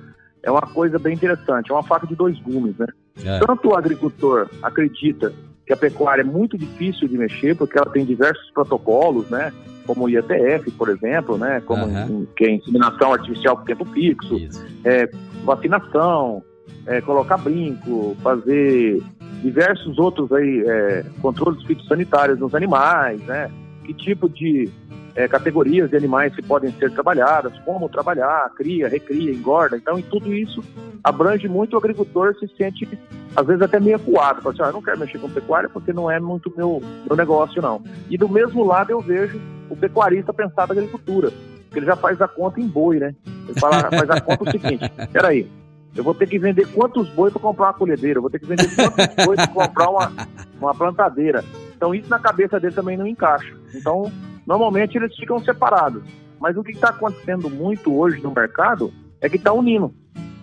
é 0.44 0.52
uma 0.52 0.62
coisa 0.62 1.00
bem 1.00 1.14
interessante, 1.14 1.72
é 1.72 1.74
uma 1.74 1.84
faca 1.84 2.08
de 2.08 2.16
dois 2.16 2.40
gumes, 2.40 2.78
né? 2.78 2.88
É. 3.24 3.40
Tanto 3.40 3.70
o 3.70 3.76
agricultor 3.76 4.50
acredita 4.62 5.34
que 5.70 5.74
a 5.74 5.78
pecuária 5.78 6.24
é 6.24 6.26
muito 6.26 6.58
difícil 6.58 7.08
de 7.08 7.16
mexer, 7.16 7.56
porque 7.56 7.78
ela 7.78 7.88
tem 7.92 8.04
diversos 8.04 8.50
protocolos, 8.50 9.30
né? 9.30 9.54
Como 9.86 10.06
o 10.06 10.10
IETF, 10.10 10.72
por 10.72 10.90
exemplo, 10.90 11.38
né? 11.38 11.62
Como 11.64 11.86
uhum. 11.86 12.26
que 12.36 12.46
é 12.46 12.52
inseminação 12.54 13.14
artificial 13.14 13.56
por 13.56 13.66
tempo 13.66 13.86
fixo, 13.86 14.36
é, 14.84 15.08
vacinação, 15.46 16.42
é, 16.88 17.02
colocar 17.02 17.38
brinco, 17.38 18.18
fazer 18.24 19.00
diversos 19.44 20.00
outros 20.00 20.32
aí, 20.32 20.64
é, 20.66 21.06
controles 21.22 21.64
fitossanitários 21.64 22.40
nos 22.40 22.56
animais, 22.56 23.22
né? 23.28 23.52
Que 23.86 23.94
tipo 23.94 24.28
de 24.28 24.68
é, 25.16 25.28
categorias 25.28 25.90
de 25.90 25.98
animais 25.98 26.36
que 26.36 26.42
podem 26.42 26.72
ser 26.74 26.92
trabalhadas, 26.92 27.58
como 27.60 27.90
trabalhar, 27.90 28.50
cria, 28.56 28.88
recria, 28.88 29.32
engorda. 29.32 29.78
Então, 29.78 29.98
em 29.98 30.04
tudo 30.04 30.34
isso, 30.34 30.64
abrange 31.04 31.48
muito 31.48 31.74
o 31.74 31.78
agricultor, 31.78 32.36
se 32.40 32.48
sente, 32.56 32.88
às 33.36 33.46
vezes, 33.46 33.62
até 33.62 33.80
meio 33.80 33.96
acuado. 33.96 34.42
Fala 34.42 34.54
assim, 34.54 34.64
ah, 34.64 34.68
eu 34.68 34.74
não 34.74 34.82
quero 34.82 35.00
mexer 35.00 35.20
com 35.20 35.30
pecuária 35.30 35.70
porque 35.70 35.94
não 35.94 36.10
é 36.10 36.20
muito 36.20 36.54
meu, 36.56 36.82
meu 37.08 37.18
negócio, 37.18 37.62
não. 37.62 37.84
E 38.10 38.18
do 38.18 38.30
mesmo 38.30 38.64
lado, 38.64 38.92
eu 38.92 39.02
vejo 39.02 39.40
o 39.70 39.76
pecuarista 39.76 40.34
pensar 40.34 40.66
da 40.66 40.74
agricultura, 40.74 41.32
porque 41.66 41.80
ele 41.80 41.86
já 41.86 41.96
faz 41.96 42.22
a 42.22 42.28
conta 42.28 42.60
em 42.60 42.68
boi, 42.68 43.00
né? 43.00 43.14
Ele 43.48 43.60
fala, 43.60 43.90
faz 43.92 44.10
a 44.10 44.22
conta 44.22 44.44
o 44.44 44.52
seguinte, 44.52 44.90
peraí, 45.12 45.50
eu 45.96 46.04
vou 46.04 46.14
ter 46.14 46.28
que 46.28 46.40
vender 46.40 46.68
quantos 46.68 47.10
boi 47.10 47.32
para 47.32 47.42
comprar 47.42 47.68
uma 47.68 47.74
colhedeira, 47.74 48.18
eu 48.18 48.22
vou 48.22 48.32
ter 48.32 48.40
que 48.40 48.46
vender 48.46 48.68
quantos 48.76 49.26
boi 49.26 49.36
para 49.36 49.48
comprar 49.48 49.90
uma, 49.90 50.12
uma 50.60 50.74
plantadeira. 50.74 51.44
Então, 51.76 51.94
isso 51.96 52.10
na 52.10 52.20
cabeça 52.20 52.60
dele 52.60 52.76
também 52.76 52.98
não 52.98 53.08
encaixa. 53.08 53.56
Então, 53.74 54.12
Normalmente 54.46 54.98
eles 54.98 55.16
ficam 55.16 55.40
separados. 55.40 56.04
Mas 56.40 56.56
o 56.56 56.64
que 56.64 56.72
está 56.72 56.90
acontecendo 56.90 57.50
muito 57.50 57.96
hoje 57.96 58.22
no 58.22 58.32
mercado 58.32 58.92
é 59.22 59.30
que 59.30 59.36
está 59.36 59.52
unindo. 59.52 59.94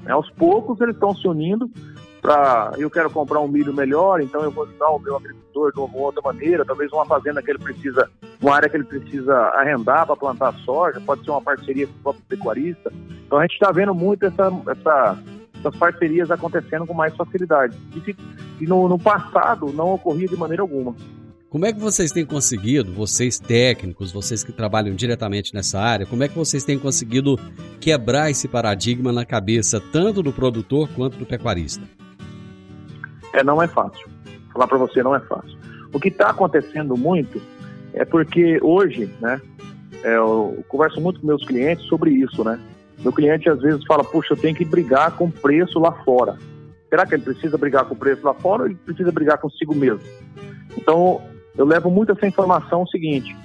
Né? 0.03 0.12
Aos 0.12 0.31
poucos 0.31 0.81
eles 0.81 0.95
estão 0.95 1.15
se 1.15 1.26
unindo 1.26 1.71
para 2.21 2.73
eu 2.76 2.91
quero 2.91 3.09
comprar 3.09 3.41
um 3.41 3.47
milho 3.47 3.73
melhor, 3.73 4.21
então 4.21 4.43
eu 4.43 4.50
vou 4.50 4.65
ajudar 4.65 4.88
o 4.88 4.99
meu 4.99 5.17
agricultor 5.17 5.73
de 5.73 5.79
uma 5.79 5.97
outra 5.97 6.21
maneira, 6.23 6.65
talvez 6.65 6.93
uma 6.93 7.07
fazenda 7.07 7.41
que 7.41 7.50
ele 7.50 7.59
precisa, 7.59 8.11
uma 8.43 8.57
área 8.57 8.69
que 8.69 8.76
ele 8.76 8.85
precisa 8.85 9.33
arrendar 9.55 10.07
para 10.07 10.17
plantar 10.17 10.53
soja, 10.65 11.00
pode 11.00 11.25
ser 11.25 11.31
uma 11.31 11.41
parceria 11.41 11.87
com 11.87 11.93
o 11.93 12.03
próprio 12.03 12.25
pecuarista. 12.29 12.93
Então 13.25 13.38
a 13.38 13.43
gente 13.43 13.53
está 13.53 13.71
vendo 13.71 13.95
muito 13.95 14.26
essa, 14.26 14.50
essa, 14.69 15.19
essas 15.61 15.76
parcerias 15.76 16.31
acontecendo 16.31 16.85
com 16.85 16.95
mais 16.95 17.15
facilidade. 17.15 17.76
E, 18.61 18.67
no, 18.67 18.88
no 18.88 18.99
passado 18.99 19.73
não 19.73 19.95
ocorria 19.95 20.26
de 20.26 20.37
maneira 20.37 20.62
alguma. 20.62 20.97
Como 21.49 21.65
é 21.65 21.73
que 21.73 21.79
vocês 21.79 22.11
têm 22.11 22.26
conseguido, 22.26 22.93
vocês 22.93 23.38
técnicos, 23.38 24.11
vocês 24.11 24.43
que 24.43 24.53
trabalham 24.53 24.97
diretamente 24.97 25.55
nessa 25.55 25.81
área, 25.81 26.05
como 26.05 26.25
é 26.25 26.29
que 26.29 26.37
vocês 26.37 26.65
têm 26.65 26.76
conseguido 26.76 27.38
quebrar 27.81 28.31
esse 28.31 28.49
paradigma 28.49 29.12
na 29.12 29.25
cabeça 29.25 29.81
tanto 29.93 30.25
do 30.25 30.33
produtor 30.33 30.88
quanto 30.97 31.17
do 31.17 31.25
pecuarista? 31.25 31.85
É, 33.33 33.45
não 33.45 33.62
é 33.62 33.69
fácil. 33.69 34.09
Falar 34.53 34.67
para 34.67 34.79
você 34.79 35.03
não 35.05 35.15
é 35.15 35.21
fácil. 35.21 35.57
O 35.93 36.00
que 36.00 36.09
está 36.09 36.31
acontecendo 36.31 36.97
muito 36.97 37.41
é 37.95 38.05
porque 38.05 38.59
hoje, 38.61 39.09
né, 39.21 39.41
é, 40.03 40.17
eu 40.17 40.65
converso 40.67 41.00
muito 41.00 41.21
com 41.21 41.29
meus 41.29 41.45
clientes 41.47 41.85
sobre 41.87 42.11
isso, 42.11 42.43
né? 42.43 42.59
Meu 42.99 43.12
cliente 43.12 43.49
às 43.49 43.61
vezes 43.61 43.85
fala, 43.87 44.03
puxa, 44.03 44.35
eu 44.35 44.37
tenho 44.37 44.55
que 44.55 44.65
brigar 44.65 45.12
com 45.12 45.31
preço 45.31 45.79
lá 45.79 45.93
fora. 46.05 46.37
Será 46.88 47.07
que 47.07 47.15
ele 47.15 47.23
precisa 47.23 47.57
brigar 47.57 47.85
com 47.85 47.95
preço 47.95 48.25
lá 48.25 48.35
fora 48.35 48.62
ou 48.62 48.69
ele 48.69 48.79
precisa 48.85 49.12
brigar 49.12 49.38
consigo 49.38 49.75
mesmo? 49.75 50.00
Então, 50.76 51.23
eu 51.57 51.65
levo 51.65 51.91
muito 51.91 52.13
essa 52.13 52.27
informação 52.27 52.83
o 52.83 52.89
seguinte: 52.89 53.37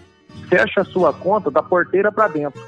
fecha 0.50 0.82
a 0.82 0.86
sua 0.86 1.14
conta 1.14 1.50
da 1.50 1.64
porteira 1.64 2.12
para 2.12 2.28
dentro. 2.28 2.62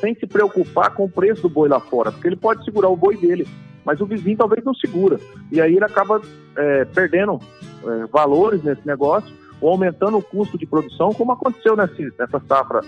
sem 0.00 0.14
se 0.14 0.26
preocupar 0.26 0.92
com 0.94 1.04
o 1.04 1.08
preço 1.08 1.42
do 1.42 1.48
boi 1.48 1.68
lá 1.68 1.78
fora, 1.78 2.10
porque 2.10 2.26
ele 2.26 2.36
pode 2.36 2.64
segurar 2.64 2.88
o 2.88 2.96
boi 2.96 3.16
dele, 3.16 3.46
mas 3.84 4.00
o 4.00 4.06
vizinho 4.06 4.36
talvez 4.36 4.64
não 4.64 4.74
segura. 4.74 5.20
E 5.50 5.60
aí 5.60 5.76
ele 5.76 5.84
acaba 5.84 6.20
é, 6.56 6.84
perdendo 6.86 7.38
é, 7.84 8.06
valores 8.06 8.62
nesse 8.64 8.84
negócio 8.86 9.32
ou 9.60 9.70
aumentando 9.70 10.18
o 10.18 10.22
custo 10.22 10.58
de 10.58 10.66
produção, 10.66 11.12
como 11.12 11.30
aconteceu 11.30 11.76
nesse, 11.76 12.12
nessa 12.18 12.40
safra, 12.48 12.80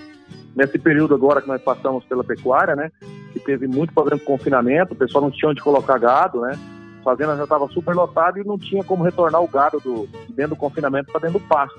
nesse 0.56 0.76
período 0.76 1.14
agora 1.14 1.40
que 1.40 1.46
nós 1.46 1.62
passamos 1.62 2.04
pela 2.04 2.24
pecuária, 2.24 2.74
né? 2.74 2.90
Que 3.32 3.38
teve 3.38 3.68
muito 3.68 3.94
problema 3.94 4.18
com 4.18 4.36
confinamento, 4.36 4.92
o 4.92 4.96
pessoal 4.96 5.22
não 5.22 5.30
tinha 5.30 5.50
onde 5.50 5.62
colocar 5.62 5.98
gado, 5.98 6.40
né? 6.40 6.58
Fazenda 7.04 7.36
já 7.36 7.44
estava 7.44 7.68
super 7.68 7.94
lotada 7.94 8.40
e 8.40 8.44
não 8.44 8.58
tinha 8.58 8.82
como 8.82 9.04
retornar 9.04 9.42
o 9.42 9.48
gado 9.48 9.78
do, 9.78 10.08
dentro 10.30 10.54
do 10.54 10.56
confinamento 10.56 11.12
para 11.12 11.20
dentro 11.20 11.38
do 11.38 11.46
pasto. 11.46 11.78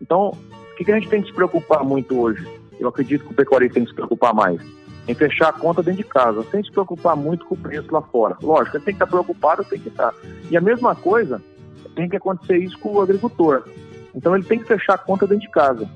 Então, 0.00 0.28
o 0.30 0.76
que, 0.76 0.84
que 0.84 0.92
a 0.92 0.94
gente 0.94 1.08
tem 1.08 1.20
que 1.20 1.28
se 1.28 1.34
preocupar 1.34 1.84
muito 1.84 2.18
hoje? 2.18 2.46
Eu 2.78 2.88
acredito 2.88 3.26
que 3.26 3.32
o 3.32 3.36
pecuarista 3.36 3.74
tem 3.74 3.84
que 3.84 3.90
se 3.90 3.94
preocupar 3.94 4.32
mais 4.32 4.62
em 5.10 5.14
fechar 5.14 5.48
a 5.48 5.52
conta 5.52 5.82
dentro 5.82 6.04
de 6.04 6.08
casa, 6.08 6.44
sem 6.50 6.62
se 6.62 6.70
preocupar 6.70 7.16
muito 7.16 7.44
com 7.44 7.54
o 7.54 7.58
preço 7.58 7.92
lá 7.92 8.00
fora. 8.00 8.36
Lógico, 8.40 8.78
tem 8.78 8.94
que 8.94 9.02
estar 9.02 9.06
preocupado, 9.06 9.64
tem 9.64 9.80
que 9.80 9.88
estar. 9.88 10.14
E 10.48 10.56
a 10.56 10.60
mesma 10.60 10.94
coisa 10.94 11.42
tem 11.96 12.08
que 12.08 12.16
acontecer 12.16 12.58
isso 12.58 12.78
com 12.78 12.92
o 12.92 13.00
agricultor. 13.00 13.64
Então 14.14 14.34
ele 14.34 14.44
tem 14.44 14.58
que 14.58 14.66
fechar 14.66 14.94
a 14.94 14.98
conta 14.98 15.26
dentro 15.26 15.42
de 15.42 15.50
casa, 15.50 15.88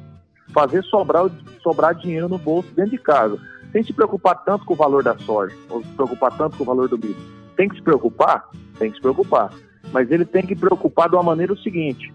fazer 0.52 0.82
sobrar, 0.84 1.30
sobrar 1.62 1.94
dinheiro 1.94 2.28
no 2.28 2.38
bolso 2.38 2.68
dentro 2.74 2.90
de 2.92 2.98
casa, 2.98 3.38
sem 3.70 3.82
se 3.82 3.92
preocupar 3.92 4.42
tanto 4.44 4.64
com 4.64 4.74
o 4.74 4.76
valor 4.76 5.02
da 5.02 5.16
soja, 5.18 5.54
ou 5.70 5.82
se 5.82 5.88
preocupar 5.90 6.36
tanto 6.36 6.56
com 6.56 6.64
o 6.64 6.66
valor 6.66 6.88
do 6.88 6.98
milho. 6.98 7.16
Tem 7.56 7.68
que 7.68 7.76
se 7.76 7.82
preocupar? 7.82 8.48
Tem 8.78 8.90
que 8.90 8.96
se 8.96 9.02
preocupar. 9.02 9.52
Mas 9.92 10.10
ele 10.10 10.24
tem 10.24 10.44
que 10.44 10.56
preocupar 10.56 11.08
de 11.08 11.16
uma 11.16 11.22
maneira 11.22 11.52
o 11.52 11.58
seguinte: 11.58 12.12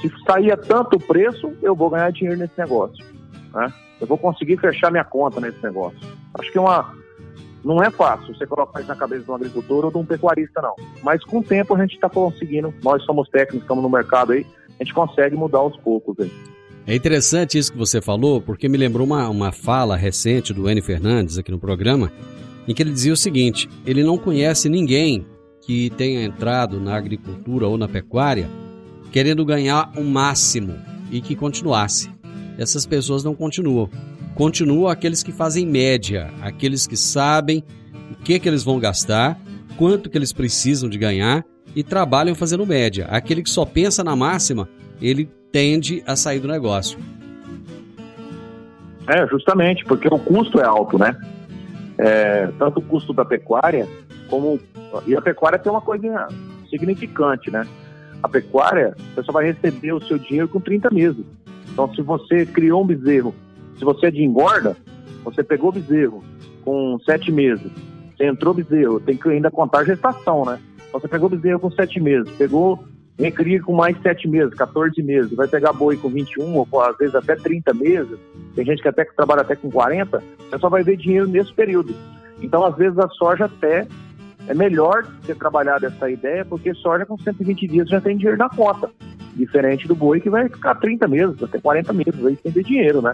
se 0.00 0.10
sair 0.26 0.52
a 0.52 0.56
tanto 0.56 0.98
preço, 0.98 1.52
eu 1.62 1.74
vou 1.74 1.90
ganhar 1.90 2.10
dinheiro 2.10 2.38
nesse 2.38 2.58
negócio. 2.58 3.04
Né? 3.54 3.72
Eu 4.00 4.06
vou 4.06 4.18
conseguir 4.18 4.58
fechar 4.58 4.90
minha 4.90 5.04
conta 5.04 5.40
nesse 5.40 5.62
negócio. 5.62 5.98
Acho 6.34 6.50
que 6.50 6.58
é 6.58 6.60
uma, 6.60 6.94
não 7.64 7.82
é 7.82 7.90
fácil 7.90 8.34
você 8.34 8.46
colocar 8.46 8.80
isso 8.80 8.88
na 8.88 8.96
cabeça 8.96 9.24
de 9.24 9.30
um 9.30 9.34
agricultor 9.34 9.84
ou 9.84 9.90
de 9.90 9.98
um 9.98 10.04
pecuarista, 10.04 10.60
não. 10.60 10.74
Mas 11.02 11.22
com 11.24 11.38
o 11.38 11.42
tempo 11.42 11.74
a 11.74 11.80
gente 11.80 11.94
está 11.94 12.08
conseguindo, 12.08 12.74
nós 12.82 13.02
somos 13.04 13.28
técnicos, 13.28 13.62
estamos 13.62 13.82
no 13.82 13.90
mercado 13.90 14.32
aí, 14.32 14.44
a 14.80 14.84
gente 14.84 14.94
consegue 14.94 15.36
mudar 15.36 15.58
aos 15.58 15.76
poucos 15.78 16.18
aí. 16.18 16.32
É 16.86 16.94
interessante 16.96 17.56
isso 17.56 17.70
que 17.70 17.78
você 17.78 18.02
falou, 18.02 18.40
porque 18.40 18.68
me 18.68 18.76
lembrou 18.76 19.06
uma, 19.06 19.28
uma 19.28 19.52
fala 19.52 19.96
recente 19.96 20.52
do 20.52 20.68
N. 20.68 20.82
Fernandes 20.82 21.38
aqui 21.38 21.52
no 21.52 21.58
programa, 21.58 22.10
em 22.66 22.74
que 22.74 22.82
ele 22.82 22.90
dizia 22.90 23.12
o 23.12 23.16
seguinte: 23.16 23.68
ele 23.86 24.02
não 24.02 24.18
conhece 24.18 24.68
ninguém 24.68 25.24
que 25.62 25.90
tenha 25.90 26.24
entrado 26.24 26.80
na 26.80 26.94
agricultura 26.94 27.66
ou 27.66 27.78
na 27.78 27.88
pecuária 27.88 28.48
querendo 29.12 29.44
ganhar 29.44 29.92
o 29.96 30.02
máximo 30.02 30.74
e 31.10 31.20
que 31.20 31.36
continuasse. 31.36 32.10
Essas 32.58 32.86
pessoas 32.86 33.22
não 33.22 33.34
continuam. 33.34 33.88
Continuam 34.34 34.88
aqueles 34.88 35.22
que 35.22 35.30
fazem 35.30 35.66
média, 35.66 36.30
aqueles 36.40 36.86
que 36.86 36.96
sabem 36.96 37.62
o 38.10 38.14
que, 38.14 38.40
que 38.40 38.48
eles 38.48 38.64
vão 38.64 38.80
gastar, 38.80 39.38
quanto 39.76 40.08
que 40.08 40.16
eles 40.16 40.32
precisam 40.32 40.88
de 40.88 40.96
ganhar 40.96 41.44
e 41.76 41.82
trabalham 41.82 42.34
fazendo 42.34 42.66
média. 42.66 43.06
Aquele 43.10 43.42
que 43.42 43.50
só 43.50 43.66
pensa 43.66 44.02
na 44.02 44.16
máxima, 44.16 44.68
ele 45.00 45.28
tende 45.50 46.02
a 46.06 46.16
sair 46.16 46.40
do 46.40 46.48
negócio. 46.48 46.98
É, 49.06 49.26
justamente, 49.26 49.84
porque 49.84 50.08
o 50.08 50.18
custo 50.18 50.60
é 50.60 50.64
alto, 50.64 50.98
né? 50.98 51.14
É, 51.98 52.46
tanto 52.58 52.78
o 52.78 52.82
custo 52.82 53.12
da 53.12 53.24
pecuária, 53.24 53.86
como. 54.32 54.58
E 55.06 55.14
a 55.14 55.20
pecuária 55.20 55.58
tem 55.58 55.70
uma 55.70 55.82
coisa 55.82 56.26
significante, 56.70 57.50
né? 57.50 57.66
A 58.22 58.28
pecuária, 58.28 58.96
você 59.14 59.22
só 59.24 59.32
vai 59.32 59.44
receber 59.44 59.92
o 59.92 60.02
seu 60.02 60.16
dinheiro 60.16 60.48
com 60.48 60.58
30 60.58 60.88
meses. 60.90 61.24
Então, 61.70 61.92
se 61.94 62.00
você 62.00 62.46
criou 62.46 62.82
um 62.82 62.86
bezerro, 62.86 63.34
se 63.78 63.84
você 63.84 64.06
é 64.06 64.10
de 64.10 64.22
engorda, 64.22 64.74
você 65.22 65.42
pegou 65.42 65.68
o 65.68 65.72
bezerro 65.72 66.24
com 66.64 66.98
7 67.04 67.30
meses, 67.30 67.70
você 68.16 68.24
entrou 68.24 68.54
bezerro, 68.54 69.00
tem 69.00 69.16
que 69.16 69.28
ainda 69.28 69.50
contar 69.50 69.80
a 69.80 69.84
gestação, 69.84 70.46
né? 70.46 70.58
Então, 70.88 71.00
você 71.00 71.08
pegou 71.08 71.28
bezerro 71.28 71.60
com 71.60 71.70
7 71.70 72.00
meses, 72.00 72.30
pegou 72.36 72.82
recria 73.18 73.60
com 73.60 73.74
mais 73.74 74.00
7 74.00 74.26
meses, 74.26 74.54
14 74.54 75.02
meses, 75.02 75.34
vai 75.34 75.46
pegar 75.46 75.74
boi 75.74 75.96
com 75.96 76.08
21, 76.08 76.56
ou 76.56 76.80
às 76.80 76.96
vezes 76.96 77.14
até 77.14 77.36
30 77.36 77.74
meses, 77.74 78.18
tem 78.54 78.64
gente 78.64 78.80
que 78.80 78.88
até 78.88 79.04
que 79.04 79.14
trabalha 79.14 79.42
até 79.42 79.54
com 79.54 79.70
40, 79.70 80.22
você 80.38 80.58
só 80.58 80.68
vai 80.70 80.82
ver 80.82 80.96
dinheiro 80.96 81.28
nesse 81.28 81.52
período. 81.52 81.94
Então, 82.42 82.64
às 82.64 82.74
vezes, 82.76 82.98
a 82.98 83.08
soja 83.10 83.44
até 83.44 83.86
é 84.48 84.54
melhor 84.54 85.06
ter 85.24 85.36
trabalhado 85.36 85.86
essa 85.86 86.10
ideia, 86.10 86.44
porque 86.44 86.74
soja 86.74 87.06
com 87.06 87.18
120 87.18 87.66
dias 87.66 87.88
já 87.88 88.00
tem 88.00 88.16
dinheiro 88.16 88.38
na 88.38 88.48
conta. 88.48 88.90
Diferente 89.34 89.88
do 89.88 89.94
boi 89.94 90.20
que 90.20 90.28
vai 90.28 90.48
ficar 90.48 90.74
30 90.74 91.08
meses, 91.08 91.42
até 91.42 91.58
40 91.58 91.92
meses 91.92 92.26
aí 92.26 92.38
sem 92.42 92.52
ter 92.52 92.64
dinheiro, 92.64 93.00
né? 93.00 93.12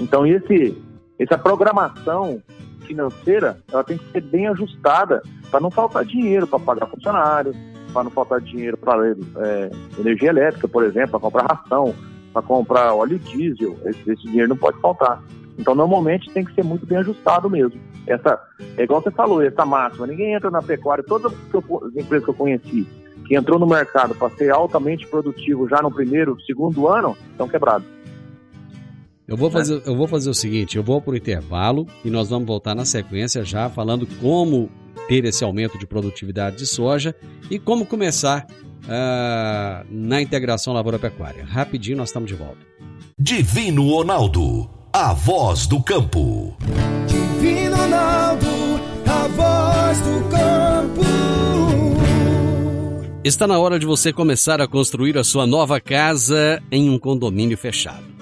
Então, 0.00 0.26
esse, 0.26 0.76
essa 1.18 1.36
programação 1.36 2.42
financeira, 2.86 3.58
ela 3.70 3.84
tem 3.84 3.98
que 3.98 4.10
ser 4.10 4.22
bem 4.22 4.46
ajustada 4.48 5.22
para 5.50 5.60
não 5.60 5.70
faltar 5.70 6.04
dinheiro 6.04 6.46
para 6.46 6.58
pagar 6.58 6.86
funcionários, 6.86 7.56
para 7.92 8.04
não 8.04 8.10
faltar 8.10 8.40
dinheiro 8.40 8.76
para 8.76 9.08
é, 9.08 9.70
energia 9.98 10.30
elétrica, 10.30 10.66
por 10.66 10.84
exemplo, 10.84 11.10
para 11.10 11.20
comprar 11.20 11.46
ração, 11.46 11.94
para 12.32 12.42
comprar 12.42 12.94
óleo 12.94 13.18
diesel, 13.18 13.76
esse, 13.84 14.10
esse, 14.10 14.22
dinheiro 14.22 14.48
não 14.48 14.56
pode 14.56 14.80
faltar. 14.80 15.22
Então, 15.58 15.74
normalmente, 15.74 16.30
tem 16.30 16.44
que 16.44 16.54
ser 16.54 16.64
muito 16.64 16.86
bem 16.86 16.98
ajustado 16.98 17.50
mesmo. 17.50 17.78
Essa, 18.06 18.40
é 18.76 18.82
igual 18.82 19.00
você 19.00 19.10
falou, 19.10 19.42
essa 19.42 19.64
máxima, 19.64 20.06
ninguém 20.06 20.34
entra 20.34 20.50
na 20.50 20.60
pecuária, 20.60 21.04
todas 21.04 21.32
as 21.32 21.96
empresas 21.96 22.24
que 22.24 22.30
eu 22.30 22.34
conheci, 22.34 22.86
que 23.26 23.36
entrou 23.36 23.58
no 23.58 23.66
mercado 23.66 24.14
para 24.14 24.30
ser 24.36 24.50
altamente 24.50 25.06
produtivo 25.06 25.68
já 25.68 25.80
no 25.80 25.90
primeiro, 25.90 26.36
segundo 26.42 26.88
ano, 26.88 27.16
estão 27.30 27.48
quebrados. 27.48 27.86
Eu 29.26 29.36
vou, 29.36 29.50
fazer, 29.50 29.80
eu 29.86 29.96
vou 29.96 30.08
fazer 30.08 30.28
o 30.28 30.34
seguinte, 30.34 30.76
eu 30.76 30.82
vou 30.82 31.00
para 31.00 31.12
o 31.12 31.16
intervalo 31.16 31.86
e 32.04 32.10
nós 32.10 32.28
vamos 32.28 32.46
voltar 32.46 32.74
na 32.74 32.84
sequência 32.84 33.44
já 33.44 33.70
falando 33.70 34.06
como 34.20 34.68
ter 35.08 35.24
esse 35.24 35.44
aumento 35.44 35.78
de 35.78 35.86
produtividade 35.86 36.56
de 36.56 36.66
soja 36.66 37.14
e 37.50 37.58
como 37.58 37.86
começar 37.86 38.46
uh, 38.84 39.86
na 39.88 40.20
integração 40.20 40.74
lavoura-pecuária. 40.74 41.44
Rapidinho 41.44 41.96
nós 41.96 42.08
estamos 42.08 42.28
de 42.28 42.34
volta. 42.34 42.58
Divino 43.18 43.88
Ronaldo, 43.88 44.68
a 44.92 45.14
voz 45.14 45.66
do 45.66 45.82
campo. 45.82 46.56
Divino 47.42 47.74
Ronaldo, 47.76 48.46
a 49.04 49.26
voz 49.26 50.00
do 50.00 50.28
campo. 50.30 51.02
Está 53.24 53.48
na 53.48 53.58
hora 53.58 53.80
de 53.80 53.84
você 53.84 54.12
começar 54.12 54.60
a 54.60 54.68
construir 54.68 55.18
a 55.18 55.24
sua 55.24 55.44
nova 55.44 55.80
casa 55.80 56.62
em 56.70 56.88
um 56.88 56.96
condomínio 57.00 57.58
fechado. 57.58 58.21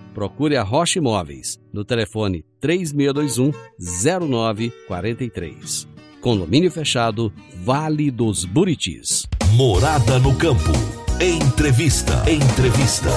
procure 0.13 0.57
a 0.57 0.63
Rocha 0.63 0.99
Imóveis 0.99 1.59
no 1.73 1.83
telefone 1.83 2.45
3621 2.59 3.51
0943. 3.79 5.87
Condomínio 6.21 6.71
fechado, 6.71 7.33
Vale 7.63 8.11
dos 8.11 8.45
Buritis. 8.45 9.25
Morada 9.55 10.19
no 10.19 10.35
campo. 10.35 10.71
Entrevista. 11.19 12.23
Entrevista. 12.29 13.09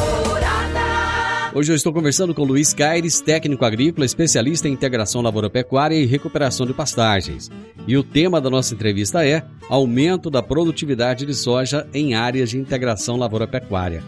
Hoje 1.54 1.70
eu 1.70 1.76
estou 1.76 1.92
conversando 1.92 2.34
com 2.34 2.42
Luiz 2.42 2.74
Caires, 2.74 3.20
técnico 3.20 3.64
agrícola, 3.64 4.04
especialista 4.04 4.68
em 4.68 4.72
integração 4.72 5.22
lavoura-pecuária 5.22 5.94
e 5.94 6.04
recuperação 6.04 6.66
de 6.66 6.74
pastagens. 6.74 7.48
E 7.86 7.96
o 7.96 8.02
tema 8.02 8.40
da 8.40 8.50
nossa 8.50 8.74
entrevista 8.74 9.24
é 9.24 9.44
aumento 9.68 10.30
da 10.30 10.42
produtividade 10.42 11.24
de 11.24 11.32
soja 11.32 11.86
em 11.94 12.14
áreas 12.14 12.50
de 12.50 12.58
integração 12.58 13.16
lavoura-pecuária. 13.16 14.02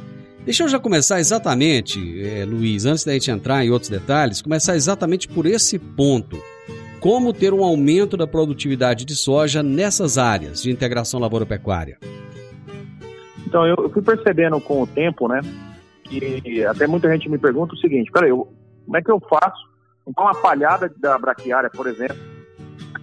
Deixa 0.46 0.62
eu 0.62 0.68
já 0.68 0.78
começar 0.78 1.18
exatamente, 1.18 1.98
é, 2.24 2.44
Luiz, 2.44 2.86
antes 2.86 3.04
da 3.04 3.12
gente 3.12 3.32
entrar 3.32 3.64
em 3.64 3.70
outros 3.70 3.90
detalhes, 3.90 4.40
começar 4.40 4.76
exatamente 4.76 5.26
por 5.26 5.44
esse 5.44 5.76
ponto. 5.76 6.38
Como 7.00 7.32
ter 7.32 7.52
um 7.52 7.64
aumento 7.64 8.16
da 8.16 8.28
produtividade 8.28 9.04
de 9.04 9.16
soja 9.16 9.60
nessas 9.60 10.16
áreas 10.16 10.62
de 10.62 10.70
integração 10.70 11.18
lavoura-pecuária? 11.18 11.98
Então, 13.44 13.66
eu 13.66 13.90
fui 13.90 14.00
percebendo 14.00 14.60
com 14.60 14.82
o 14.82 14.86
tempo, 14.86 15.26
né, 15.26 15.40
que 16.04 16.64
até 16.64 16.86
muita 16.86 17.10
gente 17.10 17.28
me 17.28 17.38
pergunta 17.38 17.74
o 17.74 17.78
seguinte, 17.78 18.08
peraí, 18.12 18.30
eu, 18.30 18.46
como 18.84 18.96
é 18.96 19.02
que 19.02 19.10
eu 19.10 19.20
faço? 19.28 19.68
Então, 20.06 20.28
a 20.28 20.34
palhada 20.34 20.88
da 20.96 21.18
braquiária, 21.18 21.70
por 21.70 21.88
exemplo, 21.88 22.16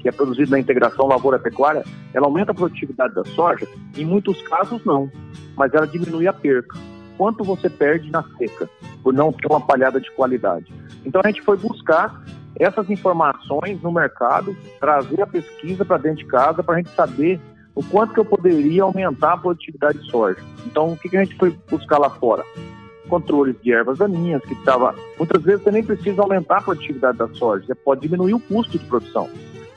que 0.02 0.08
é 0.08 0.14
produzida 0.14 0.52
na 0.52 0.60
integração 0.60 1.08
lavoura-pecuária, 1.08 1.84
ela 2.14 2.26
aumenta 2.26 2.54
a 2.54 2.56
produtividade 2.56 3.14
da 3.14 3.26
soja? 3.26 3.68
Em 3.98 4.06
muitos 4.06 4.42
casos, 4.44 4.82
não, 4.86 5.12
mas 5.58 5.74
ela 5.74 5.86
diminui 5.86 6.26
a 6.26 6.32
perca 6.32 6.93
quanto 7.24 7.42
você 7.42 7.70
perde 7.70 8.12
na 8.12 8.22
seca 8.38 8.70
por 9.02 9.14
não 9.14 9.32
ter 9.32 9.48
uma 9.48 9.62
palhada 9.62 9.98
de 9.98 10.12
qualidade. 10.12 10.74
Então 11.06 11.22
a 11.24 11.28
gente 11.28 11.42
foi 11.42 11.56
buscar 11.56 12.22
essas 12.60 12.90
informações 12.90 13.82
no 13.82 13.94
mercado, 13.94 14.54
trazer 14.78 15.22
a 15.22 15.28
pesquisa 15.28 15.86
para 15.86 16.00
dentro 16.00 16.18
de 16.18 16.26
casa 16.26 16.62
para 16.62 16.76
a 16.76 16.78
gente 16.80 16.90
saber 16.90 17.40
o 17.74 17.82
quanto 17.82 18.14
que 18.14 18.20
eu 18.20 18.26
poderia 18.26 18.84
aumentar 18.84 19.34
a 19.34 19.38
produtividade 19.38 20.00
de 20.00 20.12
soja. 20.12 20.38
Então, 20.66 20.92
o 20.92 20.98
que, 20.98 21.08
que 21.08 21.16
a 21.16 21.24
gente 21.24 21.38
foi 21.38 21.58
buscar 21.72 21.98
lá 21.98 22.10
fora? 22.10 22.44
Controles 23.08 23.56
de 23.64 23.72
ervas 23.72 24.00
daninhas, 24.00 24.44
que 24.44 24.54
estava. 24.54 24.94
Muitas 25.18 25.42
vezes 25.44 25.64
você 25.64 25.72
nem 25.72 25.84
precisa 25.84 26.22
aumentar 26.22 26.58
a 26.58 26.62
produtividade 26.62 27.18
da 27.18 27.30
soja, 27.30 27.66
você 27.66 27.74
pode 27.74 28.02
diminuir 28.02 28.34
o 28.34 28.40
custo 28.40 28.78
de 28.78 28.86
produção. 28.86 29.30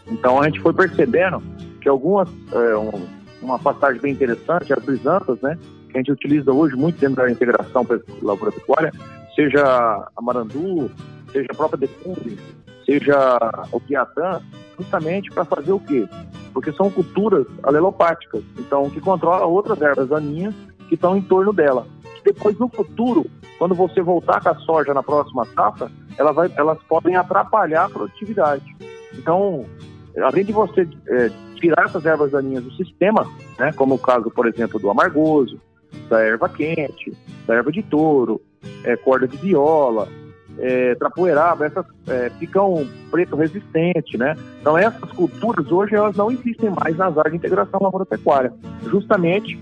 Então, 0.08 0.42
a 0.42 0.46
gente 0.46 0.60
foi 0.60 0.72
percebendo 0.72 1.40
que 1.80 1.88
algumas. 1.88 2.28
É, 2.52 2.76
um, 2.76 3.06
uma 3.40 3.58
passagem 3.58 4.00
bem 4.00 4.12
interessante, 4.12 4.72
as 4.72 4.82
brisantas, 4.82 5.40
né? 5.40 5.56
Que 5.96 6.00
a 6.00 6.02
gente 6.02 6.12
utiliza 6.12 6.52
hoje 6.52 6.76
muito 6.76 7.00
dentro 7.00 7.16
da 7.16 7.30
integração 7.30 7.86
lavoura 8.20 8.52
pecuária, 8.52 8.92
seja 9.34 9.64
a 9.64 10.20
marandu, 10.20 10.90
seja 11.32 11.48
a 11.50 11.54
própria 11.54 11.78
decumbe, 11.78 12.38
seja 12.84 13.38
o 13.72 13.80
piatã, 13.80 14.42
justamente 14.78 15.30
para 15.30 15.46
fazer 15.46 15.72
o 15.72 15.80
quê? 15.80 16.06
Porque 16.52 16.70
são 16.72 16.90
culturas 16.90 17.46
alelopáticas, 17.62 18.44
então 18.58 18.90
que 18.90 19.00
controla 19.00 19.46
outras 19.46 19.80
ervas 19.80 20.10
daninhas 20.10 20.54
que 20.86 20.96
estão 20.96 21.16
em 21.16 21.22
torno 21.22 21.50
dela. 21.50 21.86
Depois, 22.22 22.58
no 22.58 22.68
futuro, 22.68 23.24
quando 23.58 23.74
você 23.74 24.02
voltar 24.02 24.42
com 24.42 24.50
a 24.50 24.54
soja 24.56 24.92
na 24.92 25.02
próxima 25.02 25.46
safra, 25.54 25.90
ela 26.18 26.32
vai, 26.32 26.52
elas 26.58 26.78
podem 26.86 27.16
atrapalhar 27.16 27.86
a 27.86 27.88
produtividade. 27.88 28.76
Então, 29.14 29.64
além 30.22 30.44
de 30.44 30.52
você 30.52 30.86
é, 31.08 31.30
tirar 31.54 31.86
essas 31.86 32.04
ervas 32.04 32.32
daninhas 32.32 32.64
do 32.64 32.72
sistema, 32.72 33.26
né, 33.58 33.72
como 33.72 33.94
o 33.94 33.98
caso, 33.98 34.30
por 34.30 34.46
exemplo, 34.46 34.78
do 34.78 34.90
amargoso, 34.90 35.58
da 36.08 36.20
erva 36.20 36.48
quente, 36.48 37.12
da 37.46 37.54
erva 37.54 37.72
de 37.72 37.82
touro, 37.82 38.40
é, 38.84 38.96
corda 38.96 39.26
de 39.26 39.36
viola, 39.36 40.08
é, 40.58 40.94
trapoeraba, 40.94 41.66
essas 41.66 41.84
é, 42.08 42.30
ficam 42.38 42.86
preto 43.10 43.36
resistente, 43.36 44.16
né? 44.16 44.34
Então 44.60 44.76
essas 44.76 45.10
culturas 45.12 45.70
hoje 45.70 45.94
elas 45.94 46.16
não 46.16 46.30
existem 46.30 46.70
mais 46.70 46.96
nas 46.96 47.16
áreas 47.16 47.32
de 47.32 47.38
integração 47.38 47.80
lavoura-pecuária, 47.82 48.52
justamente 48.84 49.58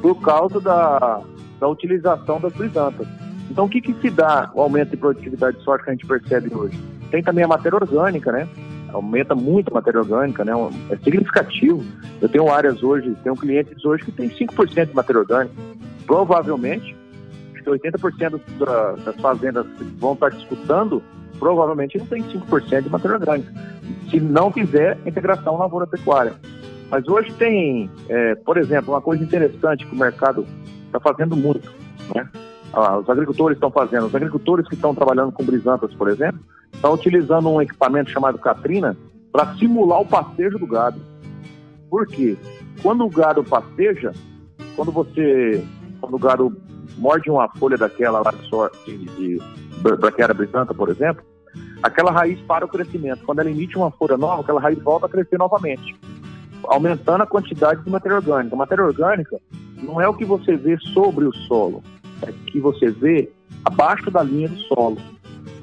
por 0.00 0.20
causa 0.20 0.60
da, 0.60 1.20
da 1.58 1.68
utilização 1.68 2.40
das 2.40 2.52
brisantas. 2.52 3.06
Então 3.50 3.64
o 3.64 3.68
que, 3.68 3.80
que 3.80 3.94
se 4.00 4.10
dá 4.10 4.50
o 4.54 4.60
aumento 4.60 4.90
de 4.90 4.96
produtividade 4.96 5.58
de 5.58 5.64
soja 5.64 5.82
que 5.82 5.90
a 5.90 5.92
gente 5.92 6.06
percebe 6.06 6.54
hoje? 6.54 6.78
Tem 7.10 7.22
também 7.22 7.44
a 7.44 7.48
matéria 7.48 7.76
orgânica, 7.76 8.32
né? 8.32 8.48
Aumenta 8.96 9.34
muito 9.34 9.70
a 9.70 9.74
matéria 9.74 10.00
orgânica, 10.00 10.44
né? 10.44 10.52
É 10.90 10.96
significativo. 10.96 11.84
Eu 12.20 12.28
tenho 12.28 12.50
áreas 12.50 12.82
hoje, 12.82 13.14
tenho 13.22 13.36
clientes 13.36 13.84
hoje 13.84 14.04
que 14.04 14.12
tem 14.12 14.28
5% 14.30 14.86
de 14.86 14.94
matéria 14.94 15.20
orgânica. 15.20 15.54
Provavelmente 16.06 16.96
que 17.66 17.70
80% 17.70 18.40
da, 18.58 18.92
das 18.92 19.16
fazendas 19.16 19.66
que 19.76 19.84
vão 19.98 20.12
estar 20.14 20.30
disputando 20.30 21.02
provavelmente 21.38 21.98
não 21.98 22.06
tem 22.06 22.22
5% 22.22 22.82
de 22.82 22.88
matéria 22.88 23.18
orgânica, 23.18 23.52
se 24.08 24.20
não 24.20 24.50
fizer 24.50 24.96
integração 25.04 25.58
lavoura-pecuária. 25.58 26.34
Mas 26.88 27.06
hoje 27.08 27.32
tem, 27.34 27.90
é, 28.08 28.36
por 28.36 28.56
exemplo, 28.56 28.94
uma 28.94 29.02
coisa 29.02 29.22
interessante 29.22 29.84
que 29.84 29.94
o 29.94 29.98
mercado 29.98 30.46
está 30.86 31.00
fazendo 31.00 31.36
muito, 31.36 31.70
né? 32.14 32.26
Ah, 32.72 32.98
os 32.98 33.08
agricultores 33.08 33.56
estão 33.56 33.70
fazendo, 33.70 34.06
os 34.06 34.14
agricultores 34.14 34.68
que 34.68 34.74
estão 34.74 34.94
trabalhando 34.94 35.32
com 35.32 35.44
brisantas, 35.44 35.92
por 35.94 36.08
exemplo, 36.08 36.40
estão 36.76 36.94
utilizando 36.94 37.48
um 37.50 37.60
equipamento 37.60 38.10
chamado 38.10 38.38
Katrina 38.38 38.96
para 39.32 39.54
simular 39.56 40.00
o 40.00 40.06
pastejo 40.06 40.58
do 40.58 40.66
gado. 40.66 41.00
Por 41.90 42.06
quê? 42.06 42.36
Quando 42.82 43.04
o 43.04 43.10
gado 43.10 43.42
pasteja, 43.42 44.12
quando 44.74 44.92
você, 44.92 45.64
quando 46.00 46.14
o 46.14 46.18
gado 46.18 46.56
morde 46.98 47.30
uma 47.30 47.48
folha 47.48 47.76
daquela 47.76 48.20
lá 48.20 48.30
de, 48.30 48.48
sor, 48.48 48.70
de, 48.86 48.96
de 48.96 49.38
britânica, 50.34 50.74
por 50.74 50.88
exemplo, 50.88 51.22
aquela 51.82 52.10
raiz 52.10 52.40
para 52.42 52.64
o 52.64 52.68
crescimento. 52.68 53.24
Quando 53.24 53.40
ela 53.40 53.50
emite 53.50 53.76
uma 53.76 53.90
folha 53.90 54.16
nova, 54.16 54.42
aquela 54.42 54.60
raiz 54.60 54.78
volta 54.82 55.06
a 55.06 55.08
crescer 55.08 55.38
novamente, 55.38 55.94
aumentando 56.64 57.22
a 57.22 57.26
quantidade 57.26 57.82
de 57.82 57.90
matéria 57.90 58.16
orgânica. 58.16 58.56
Matéria 58.56 58.84
orgânica 58.84 59.40
não 59.82 60.00
é 60.00 60.08
o 60.08 60.14
que 60.14 60.24
você 60.24 60.56
vê 60.56 60.76
sobre 60.94 61.24
o 61.24 61.32
solo, 61.32 61.82
é 62.22 62.30
o 62.30 62.32
que 62.32 62.60
você 62.60 62.90
vê 62.90 63.30
abaixo 63.64 64.10
da 64.10 64.22
linha 64.22 64.48
do 64.48 64.58
solo. 64.60 64.98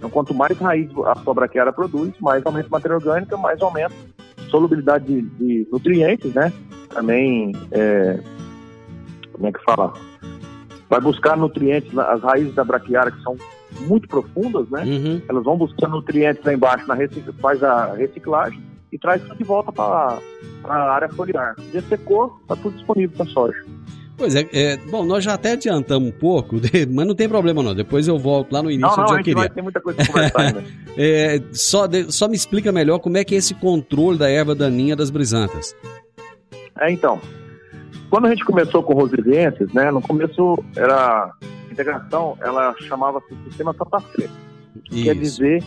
Então, 0.04 0.12
quanto 0.12 0.34
mais 0.34 0.58
raiz 0.58 0.92
a 1.06 1.16
sua 1.16 1.34
braquiária 1.34 1.72
produz, 1.72 2.14
mais 2.20 2.46
aumenta 2.46 2.68
a 2.68 2.72
matéria 2.72 2.98
orgânica, 2.98 3.38
mais 3.38 3.62
aumenta 3.62 3.96
a 4.38 4.50
solubilidade 4.50 5.06
de, 5.06 5.22
de 5.22 5.68
nutrientes, 5.72 6.34
né? 6.34 6.52
Também, 6.90 7.54
é, 7.72 8.20
como 9.32 9.48
é 9.48 9.52
que 9.54 9.64
fala? 9.64 9.94
vai 10.90 11.00
buscar 11.00 11.38
nutrientes, 11.38 11.98
as 11.98 12.22
raízes 12.22 12.54
da 12.54 12.64
braquiária 12.64 13.12
que 13.12 13.24
são 13.24 13.36
muito 13.88 14.08
profundas, 14.08 14.70
né? 14.70 14.84
Uhum. 14.84 15.22
Elas 15.28 15.44
vão 15.44 15.58
buscar 15.58 15.88
nutrientes 15.88 16.44
lá 16.44 16.54
embaixo, 16.54 16.86
na 16.86 16.96
faz 17.42 17.64
a 17.64 17.94
reciclagem 17.94 18.62
e 18.92 19.00
traz 19.00 19.22
tudo 19.24 19.38
de 19.38 19.44
volta 19.44 19.72
para 19.72 20.20
a 20.66 20.92
área 20.92 21.10
foliar. 21.10 21.56
Dessecou, 21.72 22.38
está 22.42 22.56
tudo 22.58 22.76
disponível 22.76 23.16
para 23.16 23.26
soja. 23.28 23.66
Pois 24.24 24.36
é, 24.36 24.48
é, 24.54 24.78
bom, 24.78 25.04
nós 25.04 25.22
já 25.22 25.34
até 25.34 25.52
adiantamos 25.52 26.08
um 26.08 26.12
pouco, 26.14 26.56
mas 26.90 27.06
não 27.06 27.14
tem 27.14 27.28
problema 27.28 27.62
não, 27.62 27.76
depois 27.76 28.08
eu 28.08 28.18
volto 28.18 28.54
lá 28.54 28.64
no 28.64 28.72
início 28.72 28.96
não, 28.96 28.96
não, 28.96 29.04
onde 29.04 29.20
eu 29.20 29.24
queria. 29.26 29.36
Vai 29.36 29.50
ter 29.50 29.62
muita 29.62 29.82
coisa 29.82 29.98
para 29.98 30.08
conversar 30.08 30.40
ainda. 30.40 30.64
é, 30.98 31.42
só, 31.52 31.84
só 32.08 32.30
me 32.30 32.36
explica 32.38 32.72
melhor 32.72 33.00
como 33.00 33.18
é 33.18 33.26
que 33.26 33.36
é 33.36 33.38
esse 33.38 33.54
controle 33.54 34.18
da 34.18 34.30
erva 34.30 34.56
daninha 34.56 34.96
das 34.96 35.10
brisantas. 35.10 35.76
É, 36.80 36.90
então, 36.90 37.20
quando 38.10 38.28
a 38.28 38.30
gente 38.30 38.46
começou 38.46 38.82
com 38.82 38.94
rosilienses, 38.94 39.74
né, 39.74 39.92
no 39.92 40.02
começo 40.02 40.58
era 40.74 41.30
integração, 41.70 42.38
ela 42.40 42.74
chamava-se 42.80 43.28
Sistema 43.50 43.76
que 44.86 45.04
quer 45.04 45.16
dizer 45.16 45.62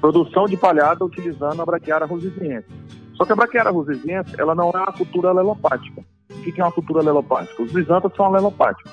produção 0.00 0.44
de 0.44 0.56
palhada 0.56 1.04
utilizando 1.04 1.60
a 1.60 1.66
braquiária 1.66 2.06
rosiliense. 2.06 2.68
Só 3.14 3.24
que 3.24 3.32
a 3.32 3.36
braquiária 3.36 3.72
rosiliense, 3.72 4.32
ela 4.38 4.54
não 4.54 4.70
é 4.70 4.78
uma 4.78 4.92
cultura 4.92 5.30
alelopática. 5.30 6.04
Que 6.52 6.60
é 6.60 6.64
uma 6.64 6.72
cultura 6.72 7.00
alelopática? 7.00 7.62
Os 7.62 7.72
brisantas 7.72 8.12
são 8.16 8.26
alelopáticos. 8.26 8.92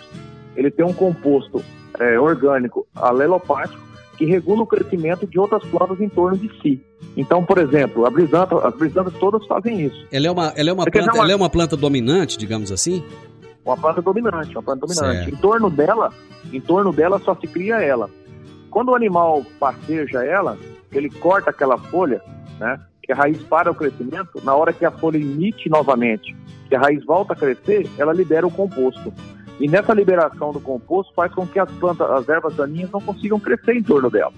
Ele 0.56 0.70
tem 0.70 0.86
um 0.86 0.94
composto 0.94 1.64
é, 2.00 2.20
orgânico 2.20 2.88
alelopático 2.96 3.82
que 4.18 4.26
regula 4.26 4.64
o 4.64 4.68
crescimento 4.68 5.26
de 5.26 5.40
outras 5.40 5.64
plantas 5.66 6.00
em 6.00 6.10
torno 6.10 6.38
de 6.38 6.50
si. 6.62 6.82
Então, 7.18 7.44
por 7.44 7.58
exemplo, 7.58 8.06
a 8.06 8.10
brisanta, 8.10 8.56
as 8.68 8.76
brisantas 8.76 9.14
todas 9.16 9.46
fazem 9.48 9.82
isso. 9.82 10.06
Ela 10.12 10.28
é 10.28 10.32
uma, 10.32 10.54
ela 10.56 10.70
é 10.70 10.74
uma, 10.74 10.86
planta, 10.86 11.12
uma... 11.12 11.24
Ela 11.24 11.32
é 11.32 11.36
uma 11.36 11.50
planta 11.50 11.76
dominante, 11.78 12.38
digamos 12.38 12.72
assim? 12.72 13.04
Uma 13.66 13.78
planta 13.78 14.02
dominante, 14.02 14.52
uma 14.52 14.64
planta 14.64 14.86
dominante. 14.86 15.26
Certo. 15.26 15.34
Em 15.34 15.38
torno 15.38 15.70
dela, 15.70 16.12
em 16.52 16.60
torno 16.62 16.92
dela 16.92 17.20
só 17.20 17.36
se 17.36 17.48
cria 17.48 17.82
ela. 17.82 18.10
Quando 18.70 18.90
o 18.90 18.96
animal 18.96 19.44
passeja 19.60 20.24
ela, 20.24 20.58
ele 20.92 21.10
corta 21.10 21.50
aquela 21.50 21.78
folha, 21.78 22.22
né? 22.60 22.80
Que 23.04 23.12
a 23.12 23.16
raiz 23.16 23.38
para 23.44 23.70
o 23.70 23.76
crescimento, 23.76 24.42
na 24.44 24.56
hora 24.56 24.74
que 24.74 24.86
a 24.86 24.92
folha 24.92 25.18
emite 25.18 25.70
novamente, 25.70 26.36
que 26.70 26.76
a 26.76 26.80
raiz 26.80 27.04
volta 27.06 27.34
a 27.34 27.36
crescer, 27.36 27.88
ela 27.98 28.14
libera 28.14 28.48
o 28.48 28.52
composto. 28.52 29.14
E 29.60 29.68
nessa 29.68 29.94
liberação 29.94 30.52
do 30.52 30.60
composto 30.60 31.14
faz 31.14 31.34
com 31.34 31.46
que 31.46 31.60
as 31.60 31.70
plantas, 31.74 32.10
as 32.10 32.28
ervas 32.28 32.56
daninhas 32.56 32.90
não 32.92 33.02
consigam 33.02 33.40
crescer 33.40 33.76
em 33.76 33.84
torno 33.84 34.10
dela. 34.10 34.34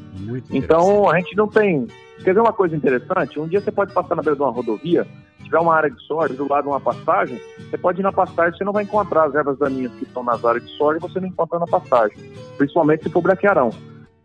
Então 0.52 1.10
a 1.10 1.18
gente 1.18 1.36
não 1.36 1.48
tem. 1.48 1.88
Quer 2.24 2.34
ver 2.34 2.42
uma 2.42 2.54
coisa 2.54 2.76
interessante? 2.76 3.40
Um 3.40 3.48
dia 3.48 3.62
você 3.62 3.72
pode 3.72 3.94
passar 3.94 4.16
na 4.16 4.22
beira 4.22 4.36
de 4.36 4.42
uma 4.42 4.52
rodovia, 4.52 5.06
tiver 5.44 5.60
uma 5.60 5.76
área 5.76 5.90
de 5.90 6.02
soja 6.04 6.34
do 6.34 6.48
lado 6.50 6.64
de 6.64 6.70
uma 6.70 6.80
pastagem, 6.80 7.40
você 7.58 7.78
pode 7.78 8.02
ir 8.02 8.04
na 8.04 8.12
pastagem, 8.12 8.58
você 8.58 8.64
não 8.64 8.74
vai 8.74 8.84
encontrar 8.84 9.26
as 9.26 9.36
ervas 9.36 9.58
daninhas 9.58 9.92
que 9.94 10.04
estão 10.04 10.24
nas 10.24 10.44
áreas 10.44 10.66
de 10.66 10.72
soja, 10.76 11.00
você 11.00 11.20
não 11.20 11.28
encontra 11.28 11.60
na 11.60 11.68
pastagem. 11.68 12.18
Principalmente 12.58 13.04
se 13.04 13.10
for 13.10 13.22
braquearão. 13.22 13.70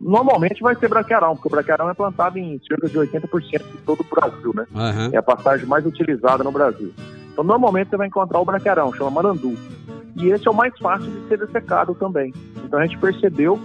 Normalmente 0.01 0.61
vai 0.61 0.75
ser 0.75 0.89
braquearão, 0.89 1.35
porque 1.35 1.47
o 1.47 1.51
braquearão 1.51 1.89
é 1.89 1.93
plantado 1.93 2.39
em 2.39 2.59
cerca 2.67 2.89
de 2.89 2.97
80% 2.97 3.59
de 3.59 3.77
todo 3.85 4.01
o 4.01 4.15
Brasil, 4.15 4.51
né? 4.55 4.65
Uhum. 4.73 5.09
É 5.13 5.17
a 5.17 5.23
pastagem 5.23 5.67
mais 5.67 5.85
utilizada 5.85 6.43
no 6.43 6.51
Brasil. 6.51 6.91
Então, 7.31 7.43
normalmente 7.43 7.89
você 7.89 7.97
vai 7.97 8.07
encontrar 8.07 8.39
o 8.39 8.45
braquearão, 8.45 8.91
chama 8.93 9.11
marandu. 9.11 9.55
E 10.15 10.29
esse 10.29 10.47
é 10.47 10.51
o 10.51 10.53
mais 10.53 10.77
fácil 10.79 11.09
de 11.09 11.27
ser 11.27 11.37
dessecado 11.37 11.95
também. 11.95 12.33
Então 12.63 12.79
a 12.79 12.85
gente 12.85 12.97
percebeu 12.97 13.59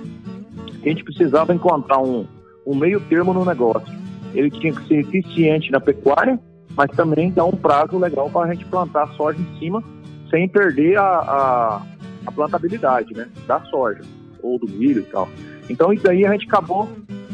que 0.66 0.88
a 0.88 0.92
gente 0.92 1.04
precisava 1.04 1.54
encontrar 1.54 1.98
um, 1.98 2.26
um 2.66 2.74
meio 2.74 3.00
termo 3.00 3.32
no 3.32 3.44
negócio. 3.44 3.92
Ele 4.34 4.50
tinha 4.50 4.72
que 4.72 4.86
ser 4.86 5.00
eficiente 5.00 5.70
na 5.70 5.80
pecuária, 5.80 6.38
mas 6.76 6.90
também 6.90 7.30
dar 7.30 7.44
um 7.44 7.52
prazo 7.52 7.98
legal 7.98 8.30
para 8.30 8.50
a 8.50 8.52
gente 8.52 8.64
plantar 8.66 9.08
soja 9.14 9.40
em 9.40 9.58
cima 9.58 9.82
sem 10.30 10.48
perder 10.48 10.98
a, 10.98 11.02
a, 11.02 11.82
a, 12.26 12.32
plantabilidade 12.32 13.14
né, 13.14 13.28
da 13.46 13.60
soja 13.60 14.02
ou 14.42 14.58
do 14.58 14.66
milho 14.66 15.00
e 15.00 15.04
tal. 15.04 15.28
Então 15.68 15.92
isso 15.92 16.08
aí 16.08 16.24
a 16.24 16.32
gente 16.32 16.46
acabou 16.46 16.88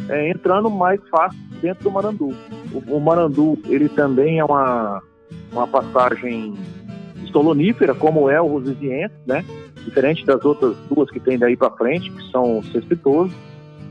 é, 0.08 0.30
entrando 0.30 0.70
mais 0.70 1.00
fácil 1.08 1.38
dentro 1.60 1.84
do 1.84 1.90
marandu. 1.90 2.34
O, 2.72 2.96
o 2.96 3.00
marandu 3.00 3.58
ele 3.66 3.88
também 3.88 4.38
é 4.38 4.44
uma, 4.44 5.02
uma 5.52 5.66
passagem 5.66 6.54
estolonífera, 7.24 7.94
como 7.94 8.28
é 8.28 8.40
o 8.40 8.46
rosiziense, 8.46 9.14
né? 9.26 9.44
Diferente 9.84 10.24
das 10.24 10.44
outras 10.44 10.76
duas 10.88 11.10
que 11.10 11.18
tem 11.18 11.38
daí 11.38 11.56
para 11.56 11.70
frente, 11.70 12.10
que 12.10 12.30
são 12.30 12.62
cespitoso. 12.64 13.34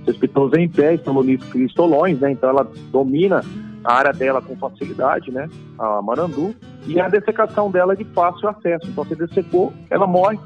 Cespitoso 0.05 0.55
em 0.55 0.67
pé, 0.67 0.95
estolonífero 0.95 1.59
e 1.59 1.65
estolões, 1.65 2.19
né? 2.19 2.31
Então 2.31 2.49
ela 2.49 2.67
domina 2.91 3.43
a 3.83 3.93
área 3.93 4.13
dela 4.13 4.41
com 4.41 4.55
facilidade, 4.55 5.31
né? 5.31 5.49
A 5.77 6.01
marandu. 6.01 6.55
E 6.87 6.99
a 6.99 7.07
dessecação 7.07 7.69
dela 7.69 7.93
é 7.93 7.95
de 7.95 8.05
fácil 8.05 8.49
acesso. 8.49 8.87
Então, 8.89 9.03
você 9.03 9.15
dessecou, 9.15 9.71
ela 9.89 10.07
morre. 10.07 10.39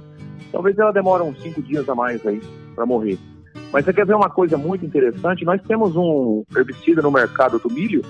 Talvez 0.52 0.78
ela 0.78 0.92
demore 0.92 1.24
uns 1.24 1.42
cinco 1.42 1.62
dias 1.62 1.88
a 1.88 1.96
mais 1.96 2.26
aí 2.26 2.42
para 2.76 2.86
morrer. 2.86 3.18
Mas 3.72 3.84
você 3.86 3.94
quer 3.94 4.06
ver 4.06 4.16
uma 4.16 4.30
coisa 4.30 4.58
muito 4.58 4.86
interessante? 4.86 5.44
Nós 5.44 5.62
temos 5.62 5.96
um 5.96 6.44
herbicida 6.56 7.02
no 7.02 7.12
mercado 7.12 7.60
do 7.60 7.70
milho 7.70 8.02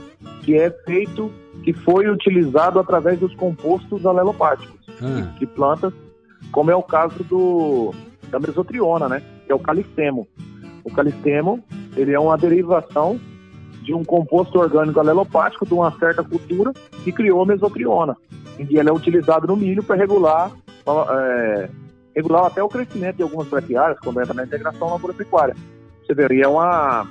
que 0.44 0.56
é 0.56 0.70
feito, 0.70 1.32
que 1.64 1.74
foi 1.74 2.08
utilizado 2.08 2.80
através 2.80 3.20
dos 3.20 3.34
compostos 3.36 4.06
alelopáticos 4.06 4.76
Ah. 5.02 5.34
de 5.40 5.46
plantas, 5.48 5.94
como 6.52 6.70
é 6.72 6.76
o 6.76 6.84
caso 6.84 7.24
do 7.24 7.94
da 8.30 8.40
mesotriona, 8.40 9.08
né? 9.08 9.22
Que 9.46 9.52
é 9.52 9.56
o 9.56 9.60
calistemo. 9.60 10.28
O 10.84 10.92
calistemo, 10.92 11.64
ele 11.96 12.12
é 12.14 12.20
uma 12.20 12.38
derivação 12.38 13.20
de 13.84 13.94
um 13.94 14.04
composto 14.04 14.60
orgânico 14.60 15.00
alelopático 15.00 15.66
de 15.66 15.74
uma 15.74 15.92
certa 15.98 16.24
cultura 16.24 16.74
que 17.04 17.12
criou 17.12 17.42
a 17.42 17.46
mesotriona. 17.46 18.16
E 18.60 18.78
ele 18.78 18.90
é 18.90 18.94
utilizado 18.94 19.48
no 19.48 19.56
milho 19.56 19.84
para 19.84 19.96
regular, 19.96 20.52
é, 20.88 21.70
regular 22.15 22.45
até 22.45 22.63
o 22.63 22.69
crescimento 22.69 23.17
de 23.17 23.23
algumas 23.23 23.47
braquiárias, 23.47 23.99
quando 23.99 24.21
entra 24.21 24.34
na 24.34 24.45
integração 24.45 24.89
lavoura-pecuária. 24.89 25.56
Você 26.06 26.13
vê, 26.13 26.28
e 26.32 26.41
é 26.41 26.47
uma, 26.47 27.08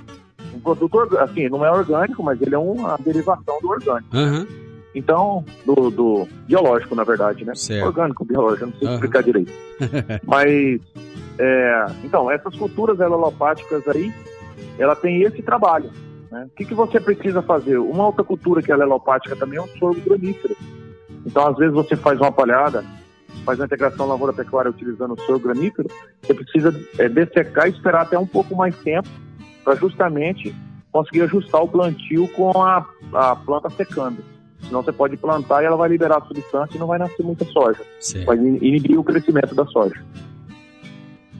um 0.54 0.60
produto, 0.60 1.18
assim, 1.18 1.48
não 1.48 1.64
é 1.64 1.70
orgânico, 1.70 2.22
mas 2.22 2.40
ele 2.40 2.54
é 2.54 2.58
uma 2.58 2.96
derivação 2.98 3.58
do 3.60 3.68
orgânico. 3.68 4.16
Aham. 4.16 4.46
Então, 4.94 5.44
do, 5.66 5.90
do 5.90 6.28
biológico, 6.46 6.94
na 6.94 7.02
verdade, 7.02 7.44
né? 7.44 7.52
Certo. 7.56 7.86
Orgânico, 7.86 8.24
biológico, 8.24 8.66
não 8.66 8.72
sei 8.74 8.86
Aham. 8.86 8.94
explicar 8.94 9.22
direito. 9.24 9.52
Mas, 10.24 10.80
é, 11.38 11.86
então, 12.04 12.30
essas 12.30 12.54
culturas 12.54 13.00
alelopáticas 13.00 13.86
aí, 13.88 14.12
ela 14.78 14.94
tem 14.94 15.22
esse 15.22 15.42
trabalho. 15.42 15.90
Né? 16.30 16.46
O 16.46 16.56
que, 16.56 16.64
que 16.64 16.74
você 16.74 17.00
precisa 17.00 17.42
fazer? 17.42 17.76
Uma 17.78 18.06
outra 18.06 18.22
cultura 18.22 18.62
que 18.62 18.70
é 18.70 18.74
alelopática 18.74 19.34
também 19.34 19.58
é 19.58 19.62
o 19.62 19.68
sorgo 19.78 20.00
granífero. 20.00 20.56
Então, 21.26 21.48
às 21.48 21.56
vezes, 21.56 21.74
você 21.74 21.96
faz 21.96 22.20
uma 22.20 22.30
palhada, 22.30 22.84
faz 23.44 23.58
uma 23.58 23.66
integração 23.66 24.06
lavoura-pecuária 24.06 24.70
utilizando 24.70 25.14
o 25.14 25.20
sorgo 25.22 25.44
granífero, 25.48 25.88
você 26.22 26.34
precisa 26.34 26.80
é, 26.98 27.08
dessecar 27.08 27.66
e 27.66 27.70
esperar 27.70 28.02
até 28.02 28.18
um 28.18 28.26
pouco 28.26 28.54
mais 28.54 28.76
tempo 28.78 29.08
para 29.62 29.74
justamente 29.76 30.54
conseguir 30.92 31.22
ajustar 31.22 31.62
o 31.62 31.68
plantio 31.68 32.28
com 32.28 32.62
a, 32.62 32.86
a 33.12 33.36
planta 33.36 33.68
secando. 33.70 34.18
Senão 34.62 34.82
você 34.82 34.92
pode 34.92 35.16
plantar 35.16 35.62
e 35.62 35.66
ela 35.66 35.76
vai 35.76 35.88
liberar 35.88 36.18
a 36.18 36.26
substância 36.26 36.76
e 36.76 36.78
não 36.78 36.86
vai 36.86 36.98
nascer 36.98 37.22
muita 37.22 37.44
soja. 37.46 37.80
Certo. 38.00 38.26
Vai 38.26 38.36
in- 38.36 38.58
inibir 38.62 38.98
o 38.98 39.04
crescimento 39.04 39.54
da 39.54 39.66
soja. 39.66 40.02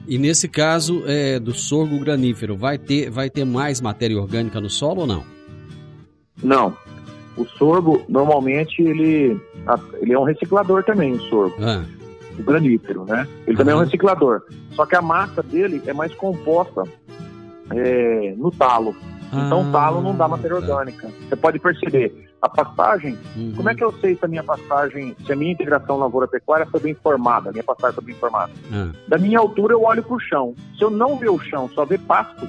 E 0.07 0.19
nesse 0.19 0.47
caso 0.47 1.03
é, 1.07 1.39
do 1.39 1.51
sorgo 1.53 1.99
granífero, 1.99 2.55
vai 2.55 2.77
ter, 2.77 3.09
vai 3.09 3.29
ter 3.29 3.43
mais 3.43 3.81
matéria 3.81 4.17
orgânica 4.17 4.61
no 4.61 4.69
solo 4.69 5.01
ou 5.01 5.07
não? 5.07 5.23
Não. 6.43 6.77
O 7.37 7.45
sorgo, 7.45 8.03
normalmente, 8.07 8.81
ele, 8.81 9.39
ele 10.01 10.13
é 10.13 10.19
um 10.19 10.23
reciclador 10.23 10.83
também, 10.83 11.13
o 11.13 11.21
sorgo, 11.23 11.55
Ah, 11.61 11.83
o 12.39 12.43
granífero, 12.43 13.03
né? 13.05 13.27
Ele 13.45 13.57
também 13.57 13.73
é 13.73 13.75
um 13.75 13.79
Uhum. 13.79 13.85
reciclador. 13.85 14.41
Só 14.73 14.85
que 14.85 14.95
a 14.95 15.01
massa 15.01 15.41
dele 15.43 15.81
é 15.85 15.93
mais 15.93 16.13
composta 16.15 16.83
é, 17.71 18.33
no 18.37 18.51
talo. 18.51 18.95
Então, 19.33 19.61
Ah, 19.67 19.71
talo 19.71 20.01
não 20.01 20.15
dá 20.15 20.27
matéria 20.27 20.61
tá. 20.61 20.71
orgânica. 20.73 21.09
Você 21.27 21.35
pode 21.35 21.59
perceber, 21.59 22.29
a 22.41 22.47
pastagem, 22.47 23.17
Uhum. 23.35 23.53
como 23.55 23.69
é 23.69 23.75
que 23.75 23.83
eu 23.83 23.91
sei 23.99 24.15
se 24.15 24.23
a 24.23 24.27
minha 24.27 24.43
pastagem, 24.43 25.15
se 25.25 25.33
a 25.33 25.35
minha 25.35 25.51
integração 25.51 25.97
lavoura-pecuária 25.97 26.65
foi 26.67 26.79
bem 26.79 26.93
formada, 26.93 27.49
a 27.49 27.51
minha 27.51 27.63
pastagem 27.63 27.95
foi 27.95 28.03
bem 28.05 28.15
formada? 28.15 28.51
Ah, 28.71 28.89
Da 29.07 29.17
minha 29.17 29.39
altura, 29.39 29.73
eu 29.73 29.83
olho 29.83 30.03
para 30.03 30.15
o 30.15 30.19
chão. 30.19 30.55
Se 30.77 30.83
eu 30.83 30.89
não 30.89 31.17
ver 31.17 31.29
o 31.31 31.39
chão, 31.39 31.69
só 31.73 31.83
ver 31.85 31.99
pasto, 32.01 32.47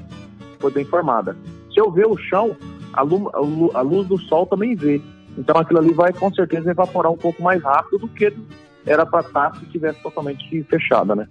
foi 0.61 0.70
bem 0.70 0.85
formada. 0.85 1.37
Se 1.72 1.81
eu 1.81 1.90
ver 1.90 2.07
o 2.07 2.16
chão, 2.16 2.55
a, 2.97 3.03
lu- 3.03 3.31
a 3.33 3.39
lu- 3.41 3.71
a 3.75 3.81
luz 3.83 4.09
do 4.09 4.19
sol 4.19 4.47
também 4.47 4.75
vê. 4.75 5.01
Então 5.39 5.57
aquilo 5.59 5.79
ali 5.79 5.93
vai 5.93 6.13
com 6.13 6.33
certeza 6.33 6.71
evaporar 6.71 7.13
um 7.13 7.17
pouco 7.17 7.43
mais 7.43 7.63
rápido 7.63 7.99
do 7.99 8.09
que 8.09 8.33
era 8.87 9.05
para 9.05 9.21
estar 9.21 9.55
se 9.57 9.67
tivesse 9.67 10.01
totalmente 10.03 10.63
fechada, 10.65 11.15
né? 11.15 11.29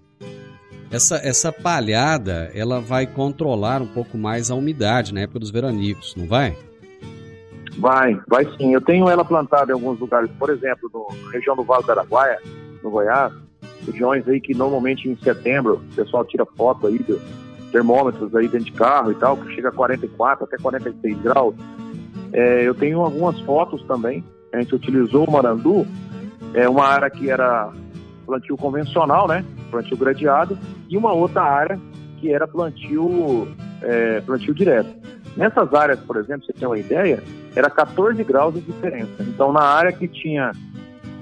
Essa, 0.91 1.17
essa 1.17 1.51
palhada, 1.51 2.51
ela 2.53 2.79
vai 2.79 3.07
controlar 3.07 3.81
um 3.81 3.87
pouco 3.87 4.17
mais 4.17 4.51
a 4.51 4.55
umidade 4.55 5.13
na 5.13 5.21
época 5.21 5.39
dos 5.39 5.49
veranicos, 5.49 6.15
não 6.15 6.27
vai? 6.27 6.55
Vai, 7.77 8.17
vai 8.27 8.45
sim. 8.55 8.73
Eu 8.73 8.81
tenho 8.81 9.09
ela 9.09 9.25
plantada 9.25 9.71
em 9.71 9.73
alguns 9.73 9.99
lugares, 9.99 10.29
por 10.37 10.49
exemplo, 10.49 10.89
na 11.23 11.31
região 11.31 11.55
do 11.55 11.63
Vale 11.63 11.83
do 11.83 11.91
Araguaia, 11.91 12.39
no 12.83 12.89
Goiás, 12.91 13.33
regiões 13.85 14.27
aí 14.27 14.39
que 14.39 14.53
normalmente 14.53 15.09
em 15.09 15.17
setembro 15.17 15.81
o 15.91 15.95
pessoal 15.95 16.23
tira 16.23 16.45
foto 16.45 16.87
aí 16.87 16.99
de 16.99 17.19
termômetros 17.75 18.33
aí 18.33 18.47
dentro 18.47 18.67
de 18.67 18.71
carro 18.71 19.11
e 19.11 19.15
tal, 19.15 19.35
que 19.35 19.53
chega 19.53 19.67
a 19.67 19.71
44 19.73 20.45
até 20.45 20.55
46 20.57 21.17
graus. 21.21 21.53
É, 22.31 22.65
eu 22.65 22.73
tenho 22.73 23.01
algumas 23.01 23.37
fotos 23.41 23.83
também. 23.83 24.23
A 24.53 24.61
gente 24.61 24.73
utilizou 24.73 25.25
o 25.25 25.31
Marandu, 25.31 25.85
é 26.53 26.69
uma 26.69 26.85
área 26.85 27.09
que 27.09 27.29
era 27.29 27.69
plantio 28.25 28.55
convencional, 28.55 29.27
né? 29.27 29.43
Plantio 29.69 29.97
gradeado, 29.97 30.57
e 30.89 30.95
uma 30.95 31.11
outra 31.11 31.41
área 31.41 31.77
que 32.21 32.31
era 32.31 32.47
plantio, 32.47 33.45
é, 33.81 34.21
plantio 34.21 34.53
direto. 34.53 34.89
Nessas 35.35 35.73
áreas, 35.73 35.99
por 35.99 36.15
exemplo, 36.15 36.45
você 36.45 36.53
tem 36.53 36.65
uma 36.65 36.79
ideia, 36.79 37.21
era 37.57 37.69
14 37.69 38.23
graus 38.23 38.53
de 38.53 38.61
diferença. 38.61 39.11
Então, 39.19 39.51
na 39.51 39.63
área 39.63 39.91
que 39.91 40.07
tinha, 40.07 40.53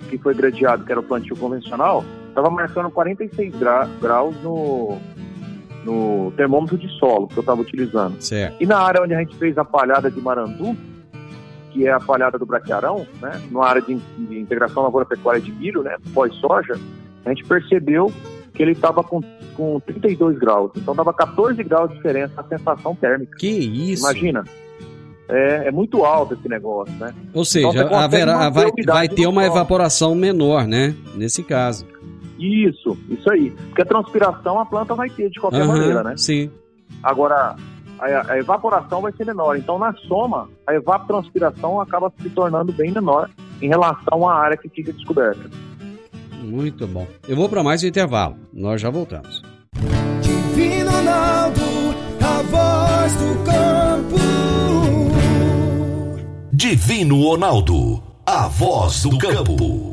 que 0.07 0.19
foi 0.19 0.35
gradeado, 0.35 0.85
que 0.85 0.91
era 0.91 1.01
o 1.01 1.03
plantio 1.03 1.35
convencional, 1.35 2.05
estava 2.29 2.51
marcando 2.51 2.91
46 2.91 3.55
gra 3.55 3.89
graus 3.99 4.35
no, 4.43 4.99
no 5.83 6.31
termômetro 6.35 6.77
de 6.77 6.87
solo 6.99 7.27
que 7.27 7.37
eu 7.37 7.41
estava 7.41 7.61
utilizando. 7.61 8.21
Certo. 8.21 8.55
E 8.59 8.65
na 8.65 8.79
área 8.79 9.01
onde 9.01 9.13
a 9.13 9.19
gente 9.19 9.35
fez 9.35 9.57
a 9.57 9.65
palhada 9.65 10.09
de 10.09 10.19
Marandu, 10.21 10.75
que 11.71 11.87
é 11.87 11.91
a 11.91 11.99
palhada 11.99 12.37
do 12.37 12.45
braquiarão, 12.45 13.05
né, 13.21 13.41
na 13.51 13.65
área 13.65 13.81
de, 13.81 13.95
de 13.95 14.39
integração 14.39 14.83
lavoura-pecuária 14.83 15.41
de 15.41 15.51
milho, 15.51 15.81
né, 15.81 15.97
pós-soja, 16.13 16.79
a 17.25 17.29
gente 17.29 17.43
percebeu 17.43 18.11
que 18.53 18.61
ele 18.61 18.73
estava 18.73 19.03
com, 19.03 19.21
com 19.55 19.79
32 19.79 20.37
graus. 20.37 20.71
Então, 20.75 20.95
dava 20.95 21.11
14 21.13 21.61
graus 21.63 21.89
de 21.89 21.95
diferença 21.95 22.33
na 22.37 22.43
sensação 22.43 22.95
térmica. 22.95 23.35
Que 23.37 23.47
isso? 23.47 24.03
Imagina. 24.03 24.43
É, 25.27 25.67
é 25.67 25.71
muito 25.71 26.03
alto 26.03 26.35
esse 26.35 26.47
negócio, 26.47 26.93
né? 26.95 27.13
Ou 27.33 27.43
seja, 27.43 27.67
Então, 27.69 27.81
você 27.81 27.89
consegue 27.89 28.03
haverá, 28.03 28.49
vai, 28.49 28.71
vai 28.85 29.09
ter 29.09 29.25
uma 29.25 29.45
evaporação 29.45 30.13
menor, 30.13 30.67
né? 30.67 30.93
Nesse 31.15 31.41
caso. 31.43 31.87
Isso, 32.39 32.97
isso 33.09 33.31
aí. 33.31 33.51
Porque 33.51 33.81
a 33.81 33.85
transpiração 33.85 34.59
a 34.59 34.65
planta 34.65 34.95
vai 34.95 35.09
ter 35.09 35.29
de 35.29 35.39
qualquer 35.39 35.61
Aham, 35.61 35.67
maneira, 35.67 36.03
né? 36.03 36.15
Sim. 36.17 36.51
Agora, 37.01 37.55
a, 37.99 38.31
a 38.33 38.37
evaporação 38.37 39.01
vai 39.01 39.11
ser 39.13 39.25
menor. 39.25 39.57
Então, 39.57 39.79
na 39.79 39.93
soma, 39.93 40.49
a 40.67 40.73
evapotranspiração 40.73 41.79
acaba 41.79 42.11
se 42.21 42.29
tornando 42.29 42.71
bem 42.73 42.91
menor 42.91 43.29
em 43.61 43.67
relação 43.67 44.27
à 44.27 44.35
área 44.35 44.57
que 44.57 44.69
fica 44.69 44.91
descoberta. 44.91 45.49
Muito 46.41 46.85
bom. 46.87 47.07
Eu 47.27 47.35
vou 47.35 47.47
para 47.47 47.63
mais 47.63 47.83
um 47.83 47.87
intervalo. 47.87 48.35
Nós 48.51 48.81
já 48.81 48.89
voltamos. 48.89 49.41
Divino 50.21 50.91
Ronaldo, 50.91 51.61
a 52.21 52.41
voz 52.43 53.13
do 53.15 53.43
campo. 53.45 54.17
Divino 56.51 57.21
Ronaldo, 57.23 58.03
a 58.25 58.47
voz 58.47 59.03
do 59.03 59.17
campo. 59.17 59.92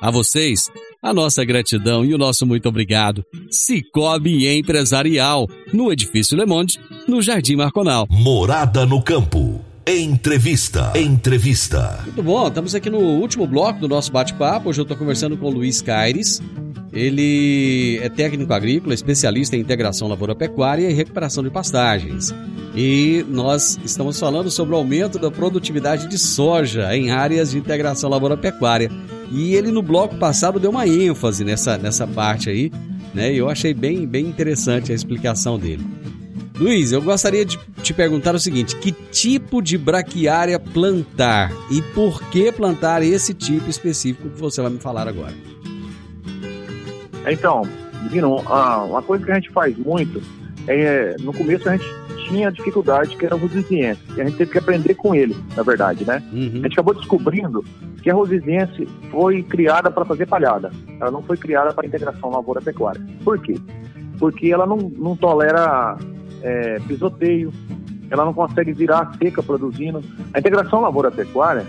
A 0.00 0.10
vocês, 0.10 0.70
a 1.02 1.14
nossa 1.14 1.44
gratidão 1.44 2.04
e 2.04 2.14
o 2.14 2.18
nosso 2.18 2.46
muito 2.46 2.68
obrigado. 2.68 3.24
Cicobi 3.50 4.46
Empresarial, 4.46 5.48
no 5.72 5.92
Edifício 5.92 6.36
Le 6.36 6.46
Monde, 6.46 6.78
no 7.08 7.22
Jardim 7.22 7.56
Marconal. 7.56 8.06
Morada 8.10 8.84
no 8.84 9.02
campo. 9.02 9.60
Entrevista. 9.86 10.92
Entrevista. 10.94 12.00
Muito 12.04 12.22
bom, 12.22 12.48
estamos 12.48 12.74
aqui 12.74 12.88
no 12.88 12.98
último 12.98 13.46
bloco 13.46 13.80
do 13.80 13.88
nosso 13.88 14.10
bate-papo. 14.10 14.70
Hoje 14.70 14.80
eu 14.80 14.84
estou 14.84 14.96
conversando 14.96 15.36
com 15.36 15.46
o 15.46 15.50
Luiz 15.50 15.82
Caires. 15.82 16.40
Ele 16.94 17.98
é 18.00 18.08
técnico 18.08 18.52
agrícola, 18.52 18.94
especialista 18.94 19.56
em 19.56 19.60
integração 19.60 20.06
lavoura-pecuária 20.06 20.88
e 20.88 20.92
recuperação 20.92 21.42
de 21.42 21.50
pastagens. 21.50 22.32
E 22.76 23.24
nós 23.28 23.78
estamos 23.84 24.18
falando 24.18 24.48
sobre 24.50 24.74
o 24.74 24.78
aumento 24.78 25.18
da 25.18 25.30
produtividade 25.30 26.06
de 26.08 26.16
soja 26.16 26.96
em 26.96 27.10
áreas 27.10 27.50
de 27.50 27.58
integração 27.58 28.08
lavoura-pecuária. 28.08 28.90
E 29.32 29.54
ele 29.54 29.72
no 29.72 29.82
bloco 29.82 30.16
passado 30.16 30.60
deu 30.60 30.70
uma 30.70 30.86
ênfase 30.86 31.44
nessa, 31.44 31.76
nessa 31.76 32.06
parte 32.06 32.48
aí, 32.48 32.70
né? 33.12 33.32
E 33.32 33.38
eu 33.38 33.48
achei 33.48 33.74
bem, 33.74 34.06
bem 34.06 34.26
interessante 34.26 34.92
a 34.92 34.94
explicação 34.94 35.58
dele. 35.58 35.84
Luiz, 36.58 36.92
eu 36.92 37.02
gostaria 37.02 37.44
de 37.44 37.58
te 37.82 37.92
perguntar 37.92 38.34
o 38.34 38.38
seguinte: 38.38 38.76
que 38.76 38.92
tipo 38.92 39.60
de 39.60 39.76
braquiária 39.76 40.58
plantar 40.60 41.52
e 41.70 41.82
por 41.82 42.22
que 42.30 42.52
plantar 42.52 43.02
esse 43.02 43.34
tipo 43.34 43.68
específico 43.68 44.30
que 44.30 44.40
você 44.40 44.62
vai 44.62 44.70
me 44.70 44.78
falar 44.78 45.08
agora? 45.08 45.53
Então, 47.26 47.62
Divino, 48.02 48.36
uma 48.36 49.02
coisa 49.02 49.24
que 49.24 49.32
a 49.32 49.34
gente 49.36 49.50
faz 49.50 49.76
muito 49.76 50.20
é, 50.66 51.16
no 51.20 51.32
começo 51.32 51.68
a 51.68 51.76
gente 51.76 52.04
tinha 52.28 52.50
dificuldade, 52.50 53.16
que 53.16 53.26
era 53.26 53.34
a 53.34 53.38
rosiziense. 53.38 54.00
E 54.16 54.20
a 54.20 54.24
gente 54.24 54.36
teve 54.36 54.50
que 54.50 54.58
aprender 54.58 54.94
com 54.94 55.14
ele, 55.14 55.36
na 55.54 55.62
verdade, 55.62 56.06
né? 56.06 56.22
Uhum. 56.32 56.60
A 56.60 56.62
gente 56.62 56.72
acabou 56.72 56.94
descobrindo 56.94 57.62
que 58.02 58.10
a 58.10 58.14
rosiziense 58.14 58.86
foi 59.10 59.42
criada 59.42 59.90
para 59.90 60.04
fazer 60.04 60.26
palhada. 60.26 60.70
Ela 61.00 61.10
não 61.10 61.22
foi 61.22 61.36
criada 61.36 61.72
para 61.72 61.86
integração 61.86 62.30
lavoura-pecuária. 62.30 63.00
Por 63.22 63.38
quê? 63.40 63.56
Porque 64.18 64.48
ela 64.48 64.66
não, 64.66 64.76
não 64.76 65.16
tolera 65.16 65.98
é, 66.42 66.78
pisoteio, 66.86 67.52
ela 68.10 68.24
não 68.24 68.32
consegue 68.32 68.72
virar 68.72 69.12
seca 69.18 69.42
produzindo. 69.42 70.02
A 70.32 70.38
integração 70.38 70.80
lavoura-pecuária, 70.80 71.66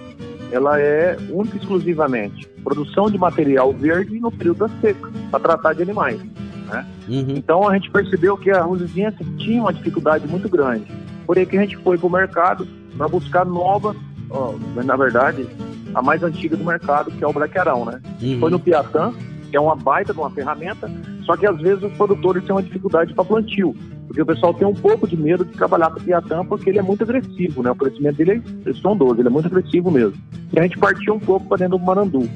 ela 0.51 0.79
é 0.79 1.17
única 1.29 1.57
e 1.57 1.59
exclusivamente 1.59 2.47
produção 2.63 3.11
de 3.11 3.17
material 3.17 3.71
verde 3.71 4.19
no 4.19 4.31
período 4.31 4.67
da 4.67 4.69
seca, 4.81 5.11
para 5.29 5.39
tratar 5.39 5.73
de 5.73 5.83
animais. 5.83 6.19
Né? 6.67 6.85
Uhum. 7.07 7.35
Então 7.37 7.69
a 7.69 7.73
gente 7.75 7.91
percebeu 7.91 8.35
que 8.35 8.49
a 8.49 8.63
rosiziense 8.63 9.23
tinha 9.37 9.61
uma 9.61 9.71
dificuldade 9.71 10.27
muito 10.27 10.49
grande. 10.49 10.85
Por 11.27 11.37
aí 11.37 11.45
que 11.45 11.57
a 11.57 11.61
gente 11.61 11.77
foi 11.77 11.97
para 11.97 12.07
o 12.07 12.11
mercado 12.11 12.67
para 12.97 13.07
buscar 13.07 13.45
novas, 13.45 13.95
ó, 14.29 14.55
na 14.83 14.95
verdade, 14.95 15.47
a 15.93 16.01
mais 16.01 16.23
antiga 16.23 16.57
do 16.57 16.63
mercado, 16.63 17.11
que 17.11 17.23
é 17.23 17.27
o 17.27 17.33
braquearão, 17.33 17.85
né? 17.85 18.01
Uhum. 18.21 18.39
Foi 18.39 18.51
no 18.51 18.59
Piatã, 18.59 19.13
que 19.49 19.55
é 19.55 19.59
uma 19.59 19.75
baita 19.75 20.13
de 20.13 20.19
uma 20.19 20.29
ferramenta, 20.29 20.89
só 21.25 21.35
que 21.35 21.45
às 21.45 21.59
vezes 21.59 21.83
os 21.83 21.93
produtores 21.93 22.43
têm 22.43 22.55
uma 22.55 22.61
dificuldade 22.61 23.13
para 23.13 23.25
plantio, 23.25 23.75
porque 24.07 24.21
o 24.21 24.25
pessoal 24.25 24.53
tem 24.53 24.67
um 24.67 24.73
pouco 24.73 25.07
de 25.07 25.17
medo 25.17 25.43
de 25.43 25.53
trabalhar 25.53 25.89
com 25.89 25.99
o 25.99 26.03
Piatã 26.03 26.45
porque 26.45 26.69
ele 26.69 26.79
é 26.79 26.83
muito 26.83 27.03
agressivo, 27.03 27.63
né? 27.63 27.71
O 27.71 27.75
crescimento 27.75 28.17
dele 28.17 28.43
é 28.65 28.69
estrondoso, 28.69 29.19
ele 29.19 29.27
é 29.27 29.31
muito 29.31 29.47
agressivo 29.47 29.89
mesmo. 29.89 30.21
E 30.53 30.59
a 30.59 30.63
gente 30.63 30.77
partiu 30.77 31.15
um 31.15 31.19
pouco 31.19 31.47
para 31.47 31.57
dentro 31.57 31.77
do 31.77 31.83
Marandu. 31.83 32.29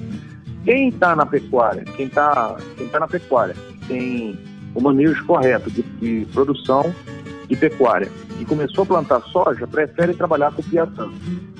Quem 0.65 0.89
está 0.89 1.15
na 1.15 1.25
pecuária, 1.25 1.83
quem 1.95 2.07
está 2.07 2.57
quem 2.75 2.87
tá 2.87 2.99
na 2.99 3.07
pecuária, 3.07 3.55
tem 3.87 4.37
o 4.73 4.81
manejo 4.81 5.25
correto 5.25 5.69
de, 5.69 5.83
de 5.83 6.27
produção 6.33 6.93
de 7.47 7.55
pecuária 7.55 8.09
e 8.39 8.45
começou 8.45 8.83
a 8.83 8.87
plantar 8.87 9.21
soja, 9.31 9.67
prefere 9.67 10.13
trabalhar 10.13 10.51
com 10.51 10.61
o 10.61 10.65
Piatã. 10.65 11.09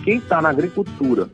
Quem 0.04 0.18
está 0.18 0.42
na 0.42 0.50
agricultura 0.50 1.28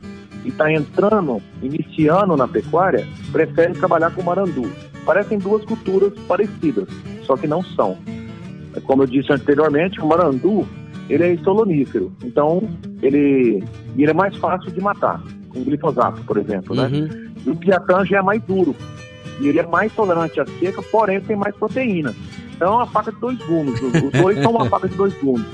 e 0.44 0.48
está 0.48 0.70
entrando, 0.70 1.42
iniciando 1.62 2.36
na 2.36 2.46
pecuária, 2.46 3.06
prefere 3.32 3.74
trabalhar 3.74 4.10
com 4.12 4.22
Marandu. 4.22 4.70
Parecem 5.06 5.38
duas 5.38 5.64
culturas 5.64 6.12
parecidas, 6.28 6.88
só 7.22 7.36
que 7.36 7.46
não 7.46 7.62
são. 7.62 7.96
Como 8.84 9.04
eu 9.04 9.06
disse 9.06 9.32
anteriormente, 9.32 10.00
o 10.00 10.06
Marandu 10.06 10.66
ele 11.08 11.24
é 11.24 11.36
solonífero, 11.38 12.12
então 12.24 12.68
ele, 13.00 13.64
ele 13.96 14.10
é 14.10 14.14
mais 14.14 14.36
fácil 14.36 14.70
de 14.72 14.80
matar, 14.80 15.22
com 15.48 15.62
glifosato, 15.62 16.20
por 16.24 16.36
exemplo, 16.36 16.74
né? 16.74 16.88
Uhum. 16.92 17.30
E 17.46 17.50
o 17.50 17.56
Piatã 17.56 18.04
já 18.04 18.18
é 18.18 18.22
mais 18.22 18.42
duro. 18.42 18.74
E 19.40 19.48
ele 19.48 19.60
é 19.60 19.66
mais 19.66 19.92
tolerante 19.92 20.40
à 20.40 20.46
seca, 20.46 20.82
porém 20.82 21.20
tem 21.20 21.36
mais 21.36 21.54
proteína. 21.54 22.14
Então 22.54 22.72
é 22.72 22.76
uma 22.76 22.86
faca 22.86 23.12
de 23.12 23.20
dois 23.20 23.38
gumes. 23.46 23.80
Os, 23.80 23.94
os 24.02 24.12
dois 24.12 24.42
são 24.42 24.50
uma 24.50 24.66
faca 24.68 24.88
de 24.88 24.96
dois 24.96 25.14
gumes. 25.20 25.46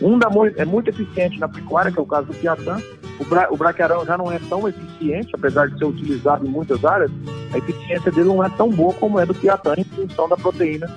Um 0.00 0.18
muito, 0.30 0.60
é 0.60 0.64
muito 0.64 0.90
eficiente 0.90 1.38
na 1.38 1.48
pecuária, 1.48 1.92
que 1.92 1.98
é 1.98 2.02
o 2.02 2.06
caso 2.06 2.26
do 2.26 2.34
Piatã. 2.34 2.78
O, 3.18 3.24
bra, 3.24 3.48
o 3.50 3.56
braquearão 3.56 4.04
já 4.04 4.18
não 4.18 4.30
é 4.30 4.38
tão 4.48 4.68
eficiente, 4.68 5.30
apesar 5.34 5.68
de 5.68 5.78
ser 5.78 5.84
utilizado 5.84 6.46
em 6.46 6.50
muitas 6.50 6.84
áreas. 6.84 7.10
A 7.52 7.58
eficiência 7.58 8.10
dele 8.10 8.28
não 8.28 8.44
é 8.44 8.48
tão 8.50 8.70
boa 8.70 8.92
como 8.94 9.18
é 9.18 9.26
do 9.26 9.34
Piatã, 9.34 9.74
em 9.76 9.84
função 9.84 10.28
da 10.28 10.36
proteína 10.36 10.88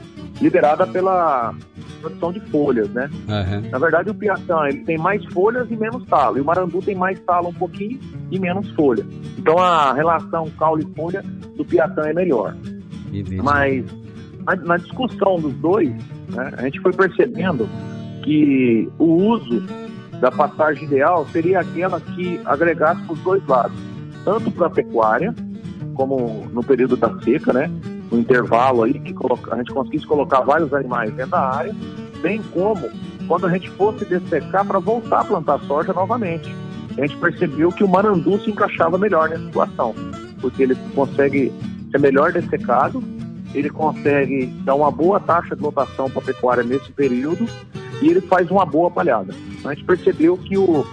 liberada 0.42 0.88
pela 0.88 1.54
produção 2.02 2.32
de 2.32 2.40
folhas, 2.50 2.90
né? 2.90 3.10
Uhum. 3.28 3.70
Na 3.70 3.78
verdade, 3.78 4.10
o 4.10 4.14
piatã 4.14 4.68
ele 4.68 4.80
tem 4.86 4.98
mais 4.98 5.24
folhas 5.34 5.70
e 5.70 5.76
menos 5.76 6.06
talo. 6.06 6.38
E 6.38 6.42
o 6.42 6.46
marandu 6.46 6.82
tem 6.82 6.96
mais 6.96 7.20
talo 7.22 7.50
um 7.50 7.54
pouquinho 7.54 8.00
e 8.32 8.40
menos 8.40 8.70
folha. 8.72 9.06
Então 9.38 9.58
a 9.58 9.94
relação 9.94 10.50
caule 10.58 10.88
e 10.90 10.96
folha 10.96 11.24
do 11.56 11.66
piatã 11.66 12.04
é 12.04 12.14
melhor. 12.14 12.56
Entendi. 13.12 13.38
Mas 13.38 13.86
na, 14.46 14.56
na 14.56 14.78
discussão 14.78 15.40
dos 15.40 15.54
dois, 15.56 15.90
né, 16.30 16.54
a 16.58 16.62
gente 16.64 16.80
foi 16.80 16.94
percebendo 16.94 17.68
que 18.24 18.90
o 18.98 19.06
uso 19.06 19.64
da 20.22 20.32
pastagem 20.32 20.84
ideal 20.84 21.26
seria 21.32 21.60
aquela 21.60 22.00
que 22.00 22.40
agregasse 22.46 23.02
os 23.10 23.20
dois 23.20 23.46
lados, 23.48 23.78
tanto 24.24 24.52
para 24.52 24.68
a 24.68 24.70
pecuária, 24.70 25.34
como 26.00 26.48
no 26.54 26.64
período 26.64 26.96
da 26.96 27.14
seca, 27.20 27.52
né? 27.52 27.70
No 28.10 28.18
intervalo 28.18 28.84
aí, 28.84 28.94
que 28.94 29.14
a 29.52 29.58
gente 29.58 29.74
conseguisse 29.74 30.08
colocar 30.08 30.40
vários 30.40 30.74
animais 30.74 31.14
dentro 31.14 31.32
da 31.32 31.42
área, 31.42 31.76
bem 32.22 32.42
como 32.54 32.90
quando 33.28 33.48
a 33.48 33.50
gente 33.50 33.70
fosse 33.72 34.06
dessecar 34.06 34.66
para 34.66 34.80
voltar 34.80 35.20
a 35.20 35.26
plantar 35.26 35.60
soja 35.68 35.92
novamente. 35.92 36.56
A 36.98 37.02
gente 37.02 37.18
percebeu 37.18 37.70
que 37.70 37.84
o 37.84 37.88
marandu 37.90 38.40
se 38.40 38.50
encaixava 38.50 38.98
melhor 38.98 39.28
nessa 39.28 39.44
situação, 39.44 39.94
porque 40.40 40.64
ele 40.64 40.76
consegue 40.96 41.52
ser 41.92 42.00
melhor 42.00 42.32
dessecado, 42.32 43.04
ele 43.54 43.70
consegue 43.70 44.46
dar 44.64 44.76
uma 44.76 44.90
boa 44.90 45.20
taxa 45.20 45.54
de 45.54 45.62
lotação 45.62 46.10
para 46.10 46.22
a 46.22 46.26
pecuária 46.26 46.64
nesse 46.64 46.94
período 46.94 47.46
e 48.02 48.08
ele 48.08 48.22
faz 48.22 48.50
uma 48.50 48.66
boa 48.66 48.90
palhada. 48.90 49.36
A 49.66 49.74
gente 49.74 49.84
percebeu 49.84 50.38
que 50.38 50.58
o, 50.58 50.86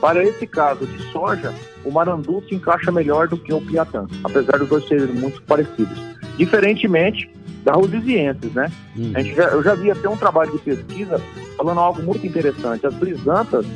para 0.00 0.22
esse 0.24 0.46
caso 0.46 0.86
de 0.86 0.98
soja, 1.12 1.52
o 1.84 1.90
marandu 1.90 2.42
se 2.48 2.54
encaixa 2.54 2.90
melhor 2.90 3.28
do 3.28 3.36
que 3.36 3.52
o 3.52 3.60
piatã, 3.60 4.06
apesar 4.24 4.58
dos 4.58 4.68
dois 4.68 4.86
serem 4.88 5.06
muito 5.14 5.42
parecidos. 5.42 5.98
Diferentemente 6.36 7.30
da 7.64 7.72
rhodesiensis, 7.72 8.52
né? 8.54 8.70
Uhum. 8.96 9.12
A 9.14 9.20
gente 9.22 9.36
já, 9.36 9.44
eu 9.48 9.62
já 9.62 9.74
vi 9.74 9.90
até 9.90 10.08
um 10.08 10.16
trabalho 10.16 10.50
de 10.52 10.58
pesquisa 10.58 11.20
falando 11.56 11.78
algo 11.80 12.02
muito 12.02 12.26
interessante. 12.26 12.86
As 12.86 12.94
brisantas, 12.94 13.66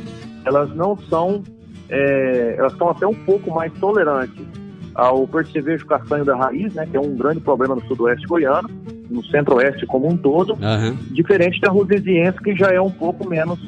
elas 0.46 0.74
não 0.74 0.96
são, 1.10 1.42
é, 1.90 2.54
elas 2.58 2.72
são 2.78 2.88
até 2.88 3.06
um 3.06 3.14
pouco 3.14 3.50
mais 3.50 3.70
tolerantes 3.74 4.42
ao 4.94 5.26
percevejo 5.28 5.84
castanho 5.86 6.24
da 6.24 6.34
raiz, 6.36 6.72
né? 6.72 6.86
Que 6.90 6.96
é 6.96 7.00
um 7.00 7.14
grande 7.14 7.40
problema 7.40 7.74
no 7.74 7.82
sudoeste 7.86 8.26
goiano, 8.26 8.70
no 9.10 9.22
centro-oeste 9.26 9.84
como 9.86 10.08
um 10.08 10.16
todo, 10.16 10.54
Uhum. 10.54 10.96
diferente 11.10 11.60
da 11.60 11.68
rhodesiense, 11.70 12.38
que 12.38 12.56
já 12.56 12.70
é 12.70 12.80
um 12.80 12.90
pouco 12.90 13.28
menos 13.28 13.58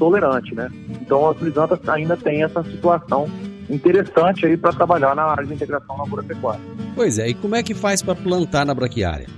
tolerante, 0.00 0.54
né? 0.54 0.68
Então 1.02 1.28
as 1.28 1.36
brisantas 1.36 1.86
ainda 1.86 2.16
têm 2.16 2.42
essa 2.42 2.64
situação 2.64 3.28
interessante 3.68 4.46
aí 4.46 4.56
para 4.56 4.72
trabalhar 4.72 5.14
na 5.14 5.24
área 5.24 5.46
de 5.46 5.52
integração 5.52 5.96
lavoura-pecuária. 5.96 6.60
Pois 6.96 7.18
é, 7.18 7.28
e 7.28 7.34
como 7.34 7.54
é 7.54 7.62
que 7.62 7.74
faz 7.74 8.02
para 8.02 8.16
plantar 8.16 8.64
na 8.64 8.74
braquiária? 8.74 9.28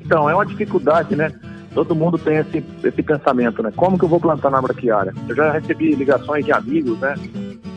Então, 0.00 0.30
é 0.30 0.34
uma 0.34 0.46
dificuldade, 0.46 1.14
né? 1.14 1.30
Todo 1.74 1.94
mundo 1.94 2.16
tem 2.16 2.38
esse, 2.38 2.64
esse 2.82 3.02
pensamento, 3.02 3.62
né? 3.62 3.70
Como 3.76 3.98
que 3.98 4.04
eu 4.06 4.08
vou 4.08 4.18
plantar 4.18 4.50
na 4.50 4.62
braquiária? 4.62 5.12
Eu 5.28 5.36
já 5.36 5.52
recebi 5.52 5.94
ligações 5.94 6.46
de 6.46 6.52
amigos, 6.52 6.98
né? 6.98 7.14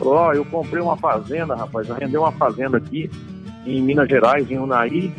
Ó, 0.00 0.32
eu 0.32 0.44
comprei 0.46 0.82
uma 0.82 0.96
fazenda, 0.96 1.54
rapaz, 1.54 1.90
arrendei 1.90 2.18
uma 2.18 2.32
fazenda 2.32 2.78
aqui 2.78 3.10
em 3.66 3.82
Minas 3.82 4.08
Gerais, 4.08 4.50
em 4.50 4.58
Unai, 4.58 5.12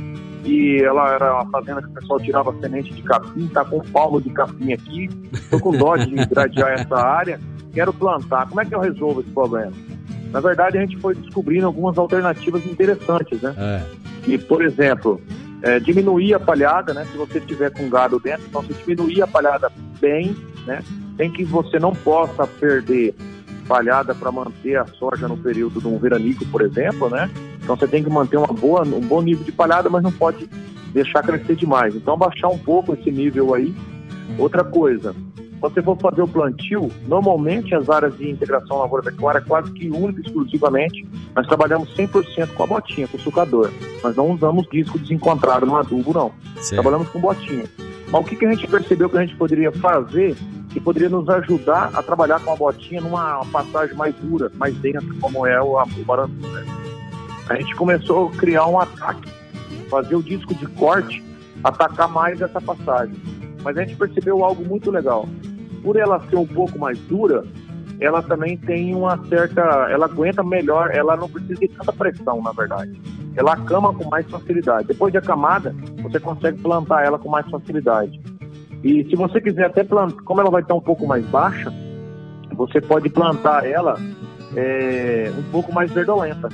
e 0.44 0.82
ela 0.84 1.14
era 1.14 1.34
uma 1.36 1.50
fazenda 1.50 1.82
que 1.82 1.88
o 1.88 1.94
pessoal 1.94 2.20
tirava 2.20 2.54
semente 2.60 2.94
de 2.94 3.02
capim, 3.02 3.48
tá 3.48 3.64
com 3.64 3.80
palmo 3.80 4.22
de 4.22 4.30
capim 4.30 4.74
aqui, 4.74 5.10
tô 5.50 5.60
com 5.60 5.72
dó 5.72 5.96
de 5.96 6.14
gradear 6.26 6.72
essa 6.74 6.96
área, 6.96 7.40
quero 7.74 7.94
plantar, 7.94 8.48
como 8.48 8.62
é 8.62 8.66
que 8.66 8.76
eu 8.76 8.80
resolvo 8.80 9.22
esse 9.22 9.30
problema? 9.30 9.72
Na 10.32 10.40
verdade, 10.40 10.78
a 10.78 10.82
gente 10.82 10.98
foi 10.98 11.14
descobrindo 11.16 11.68
algumas 11.68 11.98
alternativas 11.98 12.66
interessantes, 12.66 13.42
né? 13.42 13.54
É. 13.58 13.84
que, 14.24 14.38
por 14.38 14.64
exemplo, 14.64 15.22
é, 15.62 15.80
diminuir 15.80 16.34
a 16.34 16.40
palhada, 16.40 16.94
né? 16.94 17.06
Se 17.12 17.18
você 17.18 17.40
tiver 17.40 17.72
com 17.72 17.88
gado 17.88 18.20
dentro, 18.20 18.44
então 18.48 18.62
você 18.62 18.74
diminuir 18.74 19.22
a 19.22 19.28
palhada 19.28 19.72
bem, 20.02 20.36
né? 20.66 20.84
Tem 21.18 21.32
que 21.32 21.44
você 21.44 21.78
não 21.78 21.94
possa 21.94 22.48
perder 22.48 23.14
palhada 23.74 24.14
para 24.14 24.32
manter 24.32 24.78
a 24.78 24.86
soja 24.86 25.28
no 25.28 25.36
período 25.36 25.82
de 25.82 25.88
um 25.88 25.98
veranico, 25.98 26.46
por 26.46 26.62
exemplo, 26.62 27.10
né? 27.10 27.28
Então 27.60 27.76
você 27.76 27.88
tem 27.88 28.04
que 28.04 28.10
manter 28.10 28.38
uma 28.38 28.54
boa, 28.54 28.84
um 28.84 29.02
bom 29.02 29.20
nível 29.20 29.44
de 29.44 29.52
palhada, 29.52 29.90
mas 29.90 30.04
não 30.04 30.12
pode 30.12 30.48
deixar 30.94 31.24
crescer 31.24 31.56
demais. 31.56 31.96
Então 31.96 32.16
baixar 32.16 32.50
um 32.50 32.58
pouco 32.60 32.94
esse 32.94 33.10
nível 33.10 33.56
aí. 33.56 33.74
Outra 34.38 34.64
coisa, 34.64 35.16
quando 35.60 35.74
você 35.74 35.82
for 35.82 35.98
fazer 35.98 36.22
o 36.22 36.28
plantio, 36.28 36.92
normalmente 37.08 37.74
as 37.74 37.90
áreas 37.90 38.16
de 38.16 38.30
integração 38.30 38.78
lavoura-pecuária, 38.78 39.42
quase 39.42 39.72
que 39.72 39.90
única 39.90 40.22
e 40.22 40.24
exclusivamente, 40.24 41.04
nós 41.36 41.48
trabalhamos 41.48 41.90
100% 41.98 42.54
com 42.54 42.64
a 42.64 42.68
botinha, 42.68 43.08
com 43.08 43.18
o 43.18 43.22
sucador. 43.22 43.72
Nós 44.04 44.16
não 44.16 44.30
usamos 44.30 44.68
disco 44.70 45.00
desencontrado 45.00 45.66
no 45.66 45.76
adubo, 45.76 46.14
não. 46.14 46.32
Trabalhamos 46.70 47.10
com 47.10 47.20
botinha. 47.20 47.64
Mas 48.12 48.22
o 48.22 48.24
que, 48.24 48.36
que 48.36 48.46
a 48.46 48.52
gente 48.54 48.68
percebeu 48.68 49.10
que 49.10 49.18
a 49.18 49.26
gente 49.26 49.36
poderia 49.36 49.72
fazer 49.72 50.36
que 50.74 50.80
poderia 50.80 51.10
nos 51.10 51.30
ajudar 51.30 51.92
a 51.94 52.02
trabalhar 52.02 52.40
com 52.42 52.52
a 52.52 52.56
botinha 52.56 53.00
numa 53.00 53.46
passagem 53.46 53.96
mais 53.96 54.14
dura, 54.16 54.52
mais 54.56 54.76
densa, 54.78 55.06
como 55.22 55.46
é 55.46 55.62
o, 55.62 55.80
o 55.80 56.06
Barandu, 56.06 56.48
né? 56.48 56.66
A 57.48 57.56
gente 57.56 57.76
começou 57.76 58.30
a 58.30 58.32
criar 58.32 58.66
um 58.68 58.80
ataque, 58.80 59.32
fazer 59.90 60.16
o 60.16 60.24
disco 60.24 60.56
de 60.56 60.66
corte 60.68 61.24
atacar 61.64 62.10
mais 62.10 62.42
essa 62.42 62.60
passagem. 62.60 63.16
Mas 63.64 63.78
a 63.78 63.84
gente 63.84 63.96
percebeu 63.96 64.44
algo 64.44 64.66
muito 64.66 64.92
legal. 64.92 65.28
Por 65.82 65.96
ela 65.96 66.20
ser 66.30 66.36
um 66.36 66.46
pouco 66.46 66.78
mais 66.78 66.98
dura, 67.00 67.46
ela 68.00 68.22
também 68.22 68.58
tem 68.58 68.94
uma 68.96 69.18
certa. 69.28 69.62
Ela 69.90 70.06
aguenta 70.06 70.44
melhor, 70.44 70.92
ela 70.94 71.16
não 71.16 71.30
precisa 71.30 71.60
de 71.60 71.68
tanta 71.70 71.94
pressão, 71.94 72.42
na 72.42 72.52
verdade. 72.52 73.00
Ela 73.36 73.54
acama 73.54 73.94
com 73.94 74.10
mais 74.10 74.30
facilidade. 74.30 74.88
Depois 74.88 75.12
de 75.12 75.18
acamada, 75.18 75.76
você 76.02 76.20
consegue 76.20 76.62
plantar 76.62 77.06
ela 77.06 77.18
com 77.18 77.30
mais 77.30 77.50
facilidade. 77.50 78.22
E 78.84 79.06
se 79.10 79.16
você 79.16 79.40
quiser 79.40 79.66
até 79.66 79.84
plantar, 79.84 80.22
como 80.24 80.42
ela 80.42 80.52
vai 80.52 80.62
estar 80.62 80.76
um 80.76 80.82
pouco 80.82 81.08
mais 81.08 81.26
baixa, 81.26 81.72
você 82.54 82.82
pode 82.82 83.10
plantar 83.10 83.66
ela 83.66 83.98
é, 84.56 85.32
um 85.38 85.44
pouco 85.52 85.74
mais 85.74 85.92
verdolenta. 85.92 86.50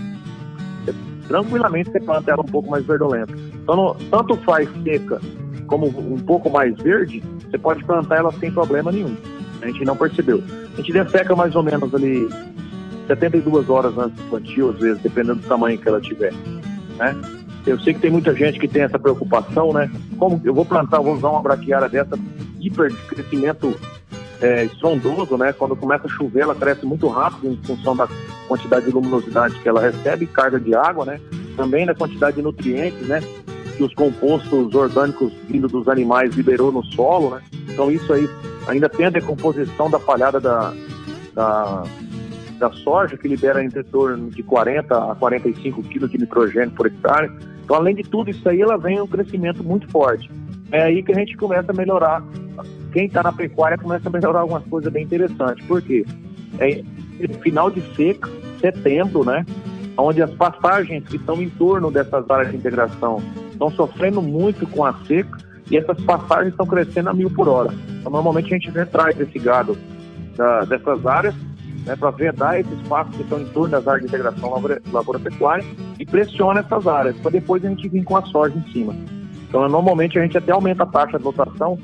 Tranquilamente 1.27 1.91
você 1.91 1.99
planta 1.99 2.31
ela 2.31 2.41
um 2.41 2.51
pouco 2.51 2.69
mais 2.69 2.85
verdolenta. 2.85 3.33
Então, 3.63 3.95
tanto 4.09 4.35
faz 4.37 4.69
seca 4.83 5.19
como 5.67 5.87
um 5.87 6.17
pouco 6.19 6.49
mais 6.49 6.75
verde, 6.77 7.23
você 7.49 7.57
pode 7.57 7.83
plantar 7.83 8.17
ela 8.17 8.31
sem 8.33 8.51
problema 8.51 8.91
nenhum. 8.91 9.15
A 9.61 9.67
gente 9.67 9.83
não 9.85 9.95
percebeu. 9.95 10.41
A 10.73 10.77
gente 10.77 10.91
desseca 10.91 11.35
mais 11.35 11.55
ou 11.55 11.63
menos 11.63 11.93
ali 11.93 12.27
72 13.07 13.69
horas 13.69 13.97
antes 13.97 14.17
do 14.17 14.29
plantio, 14.29 14.69
às 14.69 14.79
vezes, 14.79 15.01
dependendo 15.01 15.41
do 15.41 15.47
tamanho 15.47 15.77
que 15.77 15.87
ela 15.87 15.99
tiver, 15.99 16.33
né? 16.97 17.38
Eu 17.65 17.79
sei 17.79 17.93
que 17.93 17.99
tem 17.99 18.11
muita 18.11 18.33
gente 18.33 18.59
que 18.59 18.67
tem 18.67 18.83
essa 18.83 18.97
preocupação, 18.97 19.73
né? 19.73 19.91
Como 20.17 20.41
eu 20.43 20.53
vou 20.53 20.65
plantar, 20.65 20.99
vou 20.99 21.13
usar 21.13 21.29
uma 21.29 21.41
braquiária 21.41 21.89
dessa 21.89 22.17
hiper 22.59 22.89
de 22.89 22.97
crescimento 23.03 23.75
é, 24.41 24.65
estrondoso, 24.65 25.37
né? 25.37 25.53
Quando 25.53 25.75
começa 25.75 26.07
a 26.07 26.09
chover, 26.09 26.41
ela 26.41 26.55
cresce 26.55 26.85
muito 26.85 27.07
rápido 27.07 27.47
em 27.47 27.57
função 27.63 27.95
da 27.95 28.07
quantidade 28.47 28.85
de 28.85 28.91
luminosidade 28.91 29.59
que 29.59 29.67
ela 29.67 29.81
recebe, 29.81 30.25
carga 30.25 30.59
de 30.59 30.73
água, 30.73 31.05
né? 31.05 31.19
Também 31.55 31.85
da 31.85 31.93
quantidade 31.93 32.37
de 32.37 32.41
nutrientes, 32.41 33.07
né? 33.07 33.21
Que 33.75 33.83
os 33.83 33.93
compostos 33.93 34.73
orgânicos 34.73 35.31
vindos 35.47 35.71
dos 35.71 35.87
animais 35.87 36.33
liberou 36.35 36.71
no 36.71 36.83
solo, 36.85 37.35
né? 37.35 37.41
Então 37.67 37.91
isso 37.91 38.11
aí 38.11 38.29
ainda 38.67 38.89
tem 38.89 39.05
a 39.05 39.09
decomposição 39.09 39.89
da 39.89 39.99
palhada 39.99 40.39
da, 40.39 40.73
da, 41.33 41.83
da 42.59 42.71
soja, 42.71 43.17
que 43.17 43.27
libera 43.27 43.63
entre 43.63 43.83
torno 43.83 44.29
de 44.29 44.43
40 44.43 45.11
a 45.11 45.15
45 45.15 45.81
quilos 45.83 46.11
de 46.11 46.17
nitrogênio 46.17 46.71
por 46.71 46.87
hectare. 46.87 47.31
Então, 47.63 47.77
além 47.77 47.95
de 47.95 48.03
tudo 48.03 48.29
isso 48.29 48.47
aí, 48.47 48.61
ela 48.61 48.77
vem 48.77 49.01
um 49.01 49.07
crescimento 49.07 49.63
muito 49.63 49.87
forte. 49.89 50.29
É 50.71 50.83
aí 50.83 51.01
que 51.01 51.11
a 51.11 51.15
gente 51.15 51.35
começa 51.37 51.71
a 51.71 51.75
melhorar. 51.75 52.23
Quem 52.91 53.05
está 53.05 53.23
na 53.23 53.31
pecuária 53.31 53.77
começa 53.77 54.09
a 54.09 54.11
melhorar 54.11 54.41
algumas 54.41 54.63
coisas 54.65 54.91
bem 54.91 55.03
interessantes. 55.03 55.65
Por 55.65 55.81
quê? 55.81 56.05
É 56.59 56.83
final 57.41 57.71
de 57.71 57.81
seca, 57.95 58.29
setembro, 58.59 59.23
né? 59.23 59.45
Onde 59.97 60.21
as 60.21 60.31
passagens 60.31 61.07
que 61.07 61.15
estão 61.15 61.41
em 61.41 61.49
torno 61.49 61.91
dessas 61.91 62.29
áreas 62.29 62.51
de 62.51 62.57
integração 62.57 63.21
estão 63.51 63.71
sofrendo 63.71 64.21
muito 64.21 64.65
com 64.67 64.85
a 64.85 64.93
seca 65.05 65.37
e 65.69 65.77
essas 65.77 65.99
passagens 66.01 66.51
estão 66.51 66.65
crescendo 66.65 67.09
a 67.09 67.13
mil 67.13 67.29
por 67.29 67.47
hora. 67.47 67.73
Então, 67.99 68.11
normalmente 68.11 68.53
a 68.53 68.57
gente 68.57 68.69
retrai 68.71 69.13
esse 69.19 69.39
gado 69.39 69.77
da, 70.35 70.61
dessas 70.61 71.05
áreas 71.05 71.35
né, 71.85 71.95
para 71.95 72.11
vedar 72.11 72.59
esses 72.59 72.71
espaços 72.81 73.15
que 73.15 73.21
estão 73.23 73.39
em 73.41 73.45
torno 73.45 73.69
das 73.69 73.87
áreas 73.87 74.01
de 74.03 74.07
integração 74.07 74.49
lavoura-pecuária 74.91 75.65
e 75.99 76.05
pressiona 76.05 76.59
essas 76.61 76.87
áreas, 76.87 77.15
para 77.17 77.31
depois 77.31 77.63
a 77.65 77.69
gente 77.69 77.87
vir 77.89 78.03
com 78.03 78.17
a 78.17 78.21
soja 78.25 78.55
em 78.57 78.71
cima. 78.71 78.95
Então, 79.47 79.67
normalmente 79.67 80.17
a 80.19 80.21
gente 80.21 80.37
até 80.37 80.51
aumenta 80.51 80.83
a 80.83 80.85
taxa 80.85 81.17
de 81.17 81.23
lotação 81.23 81.77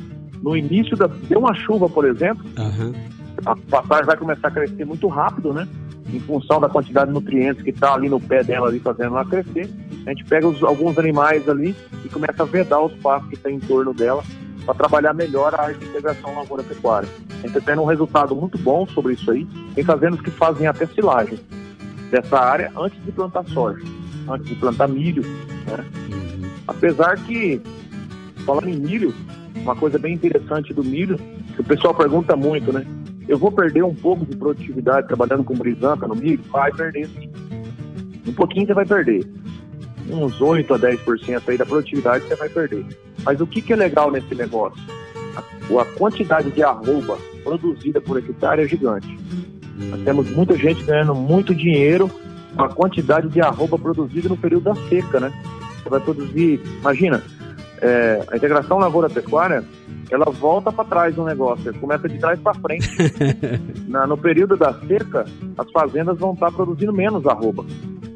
no 0.44 0.56
início 0.56 0.96
da. 0.96 1.08
Deu 1.08 1.40
uma 1.40 1.54
chuva, 1.56 1.90
por 1.90 2.06
exemplo, 2.06 2.46
Aham. 2.58 2.94
a 3.46 3.56
passagem 3.56 4.06
vai 4.06 4.18
começar 4.18 4.48
a 4.50 4.52
crescer 4.52 4.86
muito 4.86 5.08
rápido, 5.08 5.52
né? 5.54 5.68
Em 6.14 6.20
função 6.20 6.62
da 6.62 6.70
quantidade 6.70 7.08
de 7.08 7.14
nutrientes 7.14 7.64
que 7.64 7.72
está 7.72 7.96
ali 7.96 8.08
no 8.08 8.20
pé 8.22 8.44
dela, 8.44 8.68
ali 8.68 8.80
fazendo 8.80 9.16
ela 9.16 9.26
crescer. 9.26 9.68
A 10.06 10.10
gente 10.12 10.24
pega 10.26 10.48
os- 10.48 10.62
alguns 10.64 10.96
animais 11.00 11.50
ali 11.50 11.76
e 12.04 12.10
começa 12.10 12.44
a 12.44 12.46
vedar 12.46 12.80
os 12.82 12.94
pastos 12.98 13.28
que 13.32 13.38
tem 13.38 13.56
em 13.56 13.60
torno 13.60 13.92
dela 13.92 14.24
para 14.66 14.74
trabalhar 14.74 15.14
melhor 15.14 15.54
a 15.54 15.62
área 15.62 15.76
de 15.76 15.86
integração 15.86 16.36
lavoura-pecuária. 16.36 17.08
A 17.30 17.34
gente 17.36 17.58
está 17.58 17.62
tendo 17.62 17.82
um 17.82 17.86
resultado 17.86 18.36
muito 18.36 18.58
bom 18.58 18.88
sobre 18.88 19.14
isso 19.14 19.30
aí. 19.30 19.46
Tem 19.76 19.84
fazendas 19.84 20.20
que 20.22 20.32
fazem 20.32 20.68
até 20.68 20.86
silagem 20.88 21.40
dessa 22.10 22.40
área 22.40 22.72
antes 22.76 23.04
de 23.04 23.12
plantar 23.12 23.46
soja, 23.46 23.84
antes 24.28 24.48
de 24.48 24.56
plantar 24.56 24.88
milho, 24.88 25.24
né? 25.24 25.86
Apesar 26.68 27.18
que, 27.18 27.62
falando 28.46 28.70
em 28.70 28.78
milho, 28.78 29.14
uma 29.56 29.76
coisa 29.76 30.00
bem 30.00 30.14
interessante 30.14 30.74
do 30.74 30.84
milho, 30.84 31.18
que 31.54 31.62
o 31.62 31.64
pessoal 31.64 31.94
pergunta 31.94 32.36
muito, 32.36 32.74
né? 32.74 32.86
Eu 33.28 33.38
vou 33.38 33.52
perder 33.52 33.84
um 33.84 33.94
pouco 33.94 34.26
de 34.26 34.36
produtividade 34.36 35.08
trabalhando 35.08 35.44
com 35.44 35.56
brisanta 35.56 36.08
no 36.08 36.16
milho? 36.16 36.44
Vai 36.52 36.72
perder 36.72 37.08
sim. 37.08 37.32
Um 38.28 38.34
pouquinho 38.34 38.68
você 38.68 38.74
vai 38.74 38.86
perder. 38.86 39.28
Uns 40.10 40.40
8 40.40 40.74
a 40.74 40.80
10% 40.80 41.42
aí 41.48 41.58
da 41.58 41.66
produtividade 41.66 42.26
você 42.26 42.36
vai 42.36 42.50
perder. 42.50 42.86
Mas 43.26 43.42
o 43.42 43.48
que, 43.48 43.62
que 43.62 43.74
é 43.74 43.76
legal 43.76 44.12
nesse 44.12 44.34
negócio? 44.36 44.82
A, 45.36 45.82
a 45.82 45.86
quantidade 45.86 46.52
de 46.52 46.64
arroba 46.64 47.18
produzida 47.44 48.00
por 48.00 48.18
hectare 48.18 48.62
é 48.62 48.68
gigante. 48.68 49.18
Nós 49.90 50.02
temos 50.04 50.30
muita 50.32 50.56
gente 50.58 50.84
ganhando 50.84 51.14
muito 51.16 51.54
dinheiro 51.54 52.10
com 52.56 52.64
a 52.64 52.70
quantidade 52.70 53.28
de 53.30 53.42
arroba 53.42 53.78
produzida 53.78 54.30
no 54.30 54.38
período 54.38 54.64
da 54.66 54.76
seca, 54.88 55.20
né? 55.20 55.34
Você 55.84 55.90
vai 55.90 56.00
produzir, 56.00 56.62
imagina, 56.80 57.22
é, 57.82 58.24
a 58.32 58.38
integração 58.38 58.78
lavoura-pecuária, 58.78 59.64
ela 60.10 60.26
volta 60.32 60.72
para 60.72 60.86
trás 60.86 61.16
no 61.18 61.26
negócio, 61.26 61.74
começa 61.80 62.08
de 62.08 62.18
trás 62.20 62.40
para 62.40 62.54
frente. 62.60 62.90
Na- 63.90 64.08
no 64.08 64.18
período 64.18 64.56
da 64.56 64.74
seca, 64.88 65.26
as 65.58 65.70
fazendas 65.72 66.18
vão 66.18 66.34
estar 66.34 66.52
produzindo 66.52 66.94
menos 66.94 67.26
arroba. 67.28 67.66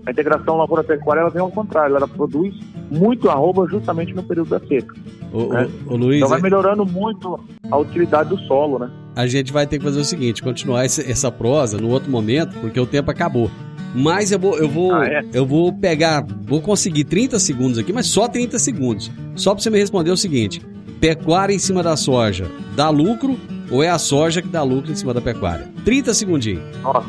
A 0.06 0.12
integração 0.12 0.58
lavoura-pecuária, 0.58 1.22
ela 1.22 1.30
vem 1.30 1.42
ao 1.42 1.52
contrário, 1.52 1.96
ela 1.96 2.08
produz 2.08 2.54
muito 2.90 3.30
arroba 3.30 3.68
justamente 3.70 4.14
no 4.14 4.24
período 4.24 4.50
da 4.50 4.60
seca. 4.66 4.94
Ô, 5.32 5.54
É. 5.54 5.68
ô, 5.88 5.94
ô, 5.94 5.96
Luiz, 5.98 6.18
Então 6.18 6.30
vai 6.30 6.42
melhorando 6.42 6.86
muito 6.86 7.40
a 7.70 7.78
utilidade 7.78 8.30
do 8.30 8.38
solo, 8.42 8.80
né? 8.80 8.90
a 9.16 9.28
gente 9.28 9.52
vai 9.52 9.68
ter 9.68 9.78
que 9.80 9.84
fazer 9.84 10.00
o 10.00 10.06
seguinte, 10.06 10.42
continuar 10.42 10.86
essa 10.86 11.30
prosa 11.32 11.78
no 11.78 11.90
outro 11.90 12.10
momento, 12.10 12.58
porque 12.62 12.80
o 12.80 12.86
tempo 12.86 13.12
acabou. 13.12 13.52
Mas 13.94 14.32
eu 14.32 14.40
vou, 14.40 14.58
eu 14.58 14.70
vou, 14.70 14.94
Ah, 14.94 15.06
é? 15.06 15.26
eu 15.34 15.46
vou 15.46 15.74
pegar, 15.74 16.26
vou 16.46 16.62
conseguir 16.62 17.04
30 17.04 17.38
segundos 17.40 17.78
aqui, 17.78 17.92
mas 17.92 18.08
só 18.08 18.28
30 18.28 18.58
segundos. 18.60 19.12
Só 19.36 19.54
pra 19.54 19.62
você 19.62 19.70
me 19.70 19.78
responder 19.80 20.12
o 20.12 20.16
seguinte: 20.18 20.62
pecuária 21.02 21.54
em 21.54 21.60
cima 21.60 21.82
da 21.84 21.98
soja 21.98 22.46
dá 22.76 22.90
lucro 22.90 23.38
ou 23.72 23.84
é 23.84 23.90
a 23.90 23.98
soja 23.98 24.42
que 24.42 24.48
dá 24.48 24.64
lucro 24.64 24.92
em 24.92 24.96
cima 24.96 25.14
da 25.14 25.20
pecuária? 25.22 25.68
30 25.84 26.14
segundinhos. 26.14 26.64
Nossa, 26.82 27.06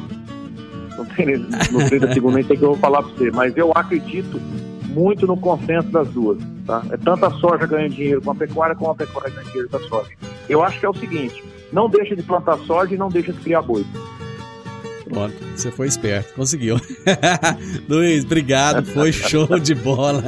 não 1.73 1.89
tem 1.89 1.99
no 1.99 2.09
30 2.09 2.15
segundos 2.15 2.35
nem 2.37 2.45
sei 2.45 2.57
o 2.57 2.59
que 2.59 2.65
eu 2.65 2.71
vou 2.71 2.79
falar 2.79 3.03
para 3.03 3.13
você, 3.13 3.31
mas 3.31 3.57
eu 3.57 3.73
acredito 3.75 4.41
muito 4.89 5.27
no 5.27 5.37
consenso 5.37 5.89
das 5.89 6.09
duas, 6.09 6.39
tá? 6.67 6.83
É 6.91 6.97
tanto 6.97 7.25
a 7.25 7.31
soja 7.33 7.67
ganhando 7.67 7.95
dinheiro 7.95 8.21
com 8.21 8.31
a 8.31 8.35
pecuária, 8.35 8.75
como 8.75 8.91
a 8.91 8.95
pecuária 8.95 9.31
ganhando 9.31 9.49
dinheiro 9.49 9.69
com 9.69 9.77
a 9.77 9.81
soja. 9.81 10.11
Eu 10.49 10.63
acho 10.63 10.81
que 10.81 10.87
é 10.87 10.89
o 10.89 10.95
seguinte, 10.95 11.45
não 11.73 11.89
deixa 11.89 12.17
de 12.17 12.23
plantar 12.23 12.59
soja 12.59 12.95
e 12.95 12.99
não 12.99 13.09
deixa 13.09 13.33
de 13.33 13.41
criar 13.41 13.63
boi. 13.63 13.85
Pronto, 15.09 15.35
você 15.57 15.73
foi 15.73 15.89
esperto, 15.89 16.35
conseguiu. 16.35 16.77
Luiz, 17.89 18.25
obrigado, 18.25 18.87
foi 18.87 19.11
show 19.13 19.59
de 19.59 19.75
bola. 19.75 20.23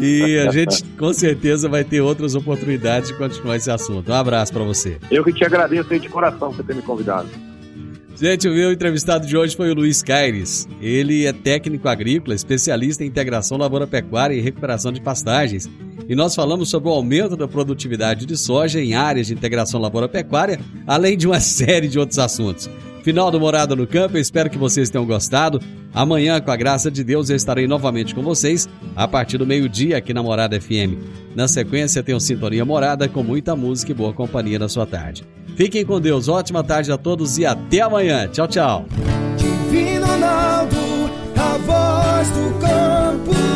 E 0.00 0.38
a 0.38 0.50
gente 0.50 0.84
com 0.98 1.12
certeza 1.12 1.68
vai 1.68 1.84
ter 1.84 2.00
outras 2.00 2.34
oportunidades 2.34 3.10
de 3.10 3.16
continuar 3.16 3.56
esse 3.56 3.70
assunto. 3.70 4.10
Um 4.10 4.14
abraço 4.14 4.52
pra 4.52 4.64
você. 4.64 4.98
Eu 5.08 5.22
que 5.22 5.32
te 5.32 5.44
agradeço 5.44 5.92
aí 5.92 6.00
de 6.00 6.08
coração 6.08 6.52
por 6.52 6.64
ter 6.64 6.74
me 6.74 6.82
convidado. 6.82 7.28
Gente, 8.18 8.48
o 8.48 8.52
meu 8.54 8.72
entrevistado 8.72 9.26
de 9.26 9.36
hoje 9.36 9.54
foi 9.54 9.70
o 9.70 9.74
Luiz 9.74 10.02
Caires. 10.02 10.66
Ele 10.80 11.26
é 11.26 11.34
técnico 11.34 11.86
agrícola, 11.86 12.34
especialista 12.34 13.04
em 13.04 13.08
integração 13.08 13.58
lavoura-pecuária 13.58 14.34
e 14.34 14.40
recuperação 14.40 14.90
de 14.90 15.02
pastagens. 15.02 15.68
E 16.08 16.14
nós 16.14 16.34
falamos 16.34 16.70
sobre 16.70 16.88
o 16.88 16.92
aumento 16.92 17.36
da 17.36 17.46
produtividade 17.46 18.24
de 18.24 18.34
soja 18.34 18.80
em 18.80 18.94
áreas 18.94 19.26
de 19.26 19.34
integração 19.34 19.78
lavoura-pecuária, 19.78 20.58
além 20.86 21.14
de 21.14 21.26
uma 21.26 21.40
série 21.40 21.88
de 21.88 21.98
outros 21.98 22.18
assuntos. 22.18 22.70
Final 23.06 23.30
do 23.30 23.38
Morada 23.38 23.76
no 23.76 23.86
Campo, 23.86 24.16
eu 24.16 24.20
espero 24.20 24.50
que 24.50 24.58
vocês 24.58 24.90
tenham 24.90 25.06
gostado. 25.06 25.60
Amanhã, 25.94 26.40
com 26.40 26.50
a 26.50 26.56
graça 26.56 26.90
de 26.90 27.04
Deus, 27.04 27.30
eu 27.30 27.36
estarei 27.36 27.64
novamente 27.64 28.12
com 28.12 28.20
vocês 28.20 28.68
a 28.96 29.06
partir 29.06 29.38
do 29.38 29.46
meio-dia 29.46 29.98
aqui 29.98 30.12
na 30.12 30.24
Morada 30.24 30.60
FM. 30.60 30.98
Na 31.32 31.46
sequência, 31.46 32.02
tem 32.02 32.16
o 32.16 32.18
Sintonia 32.18 32.64
Morada 32.64 33.08
com 33.08 33.22
muita 33.22 33.54
música 33.54 33.92
e 33.92 33.94
boa 33.94 34.12
companhia 34.12 34.58
na 34.58 34.68
sua 34.68 34.86
tarde. 34.86 35.22
Fiquem 35.54 35.86
com 35.86 36.00
Deus, 36.00 36.26
ótima 36.26 36.64
tarde 36.64 36.90
a 36.90 36.98
todos 36.98 37.38
e 37.38 37.46
até 37.46 37.80
amanhã. 37.80 38.26
Tchau, 38.26 38.48
tchau. 38.48 38.86
Divino 39.36 40.04
Ronaldo, 40.04 40.76
a 41.36 41.58
voz 41.58 42.28
do 42.30 42.58
campo. 42.58 43.55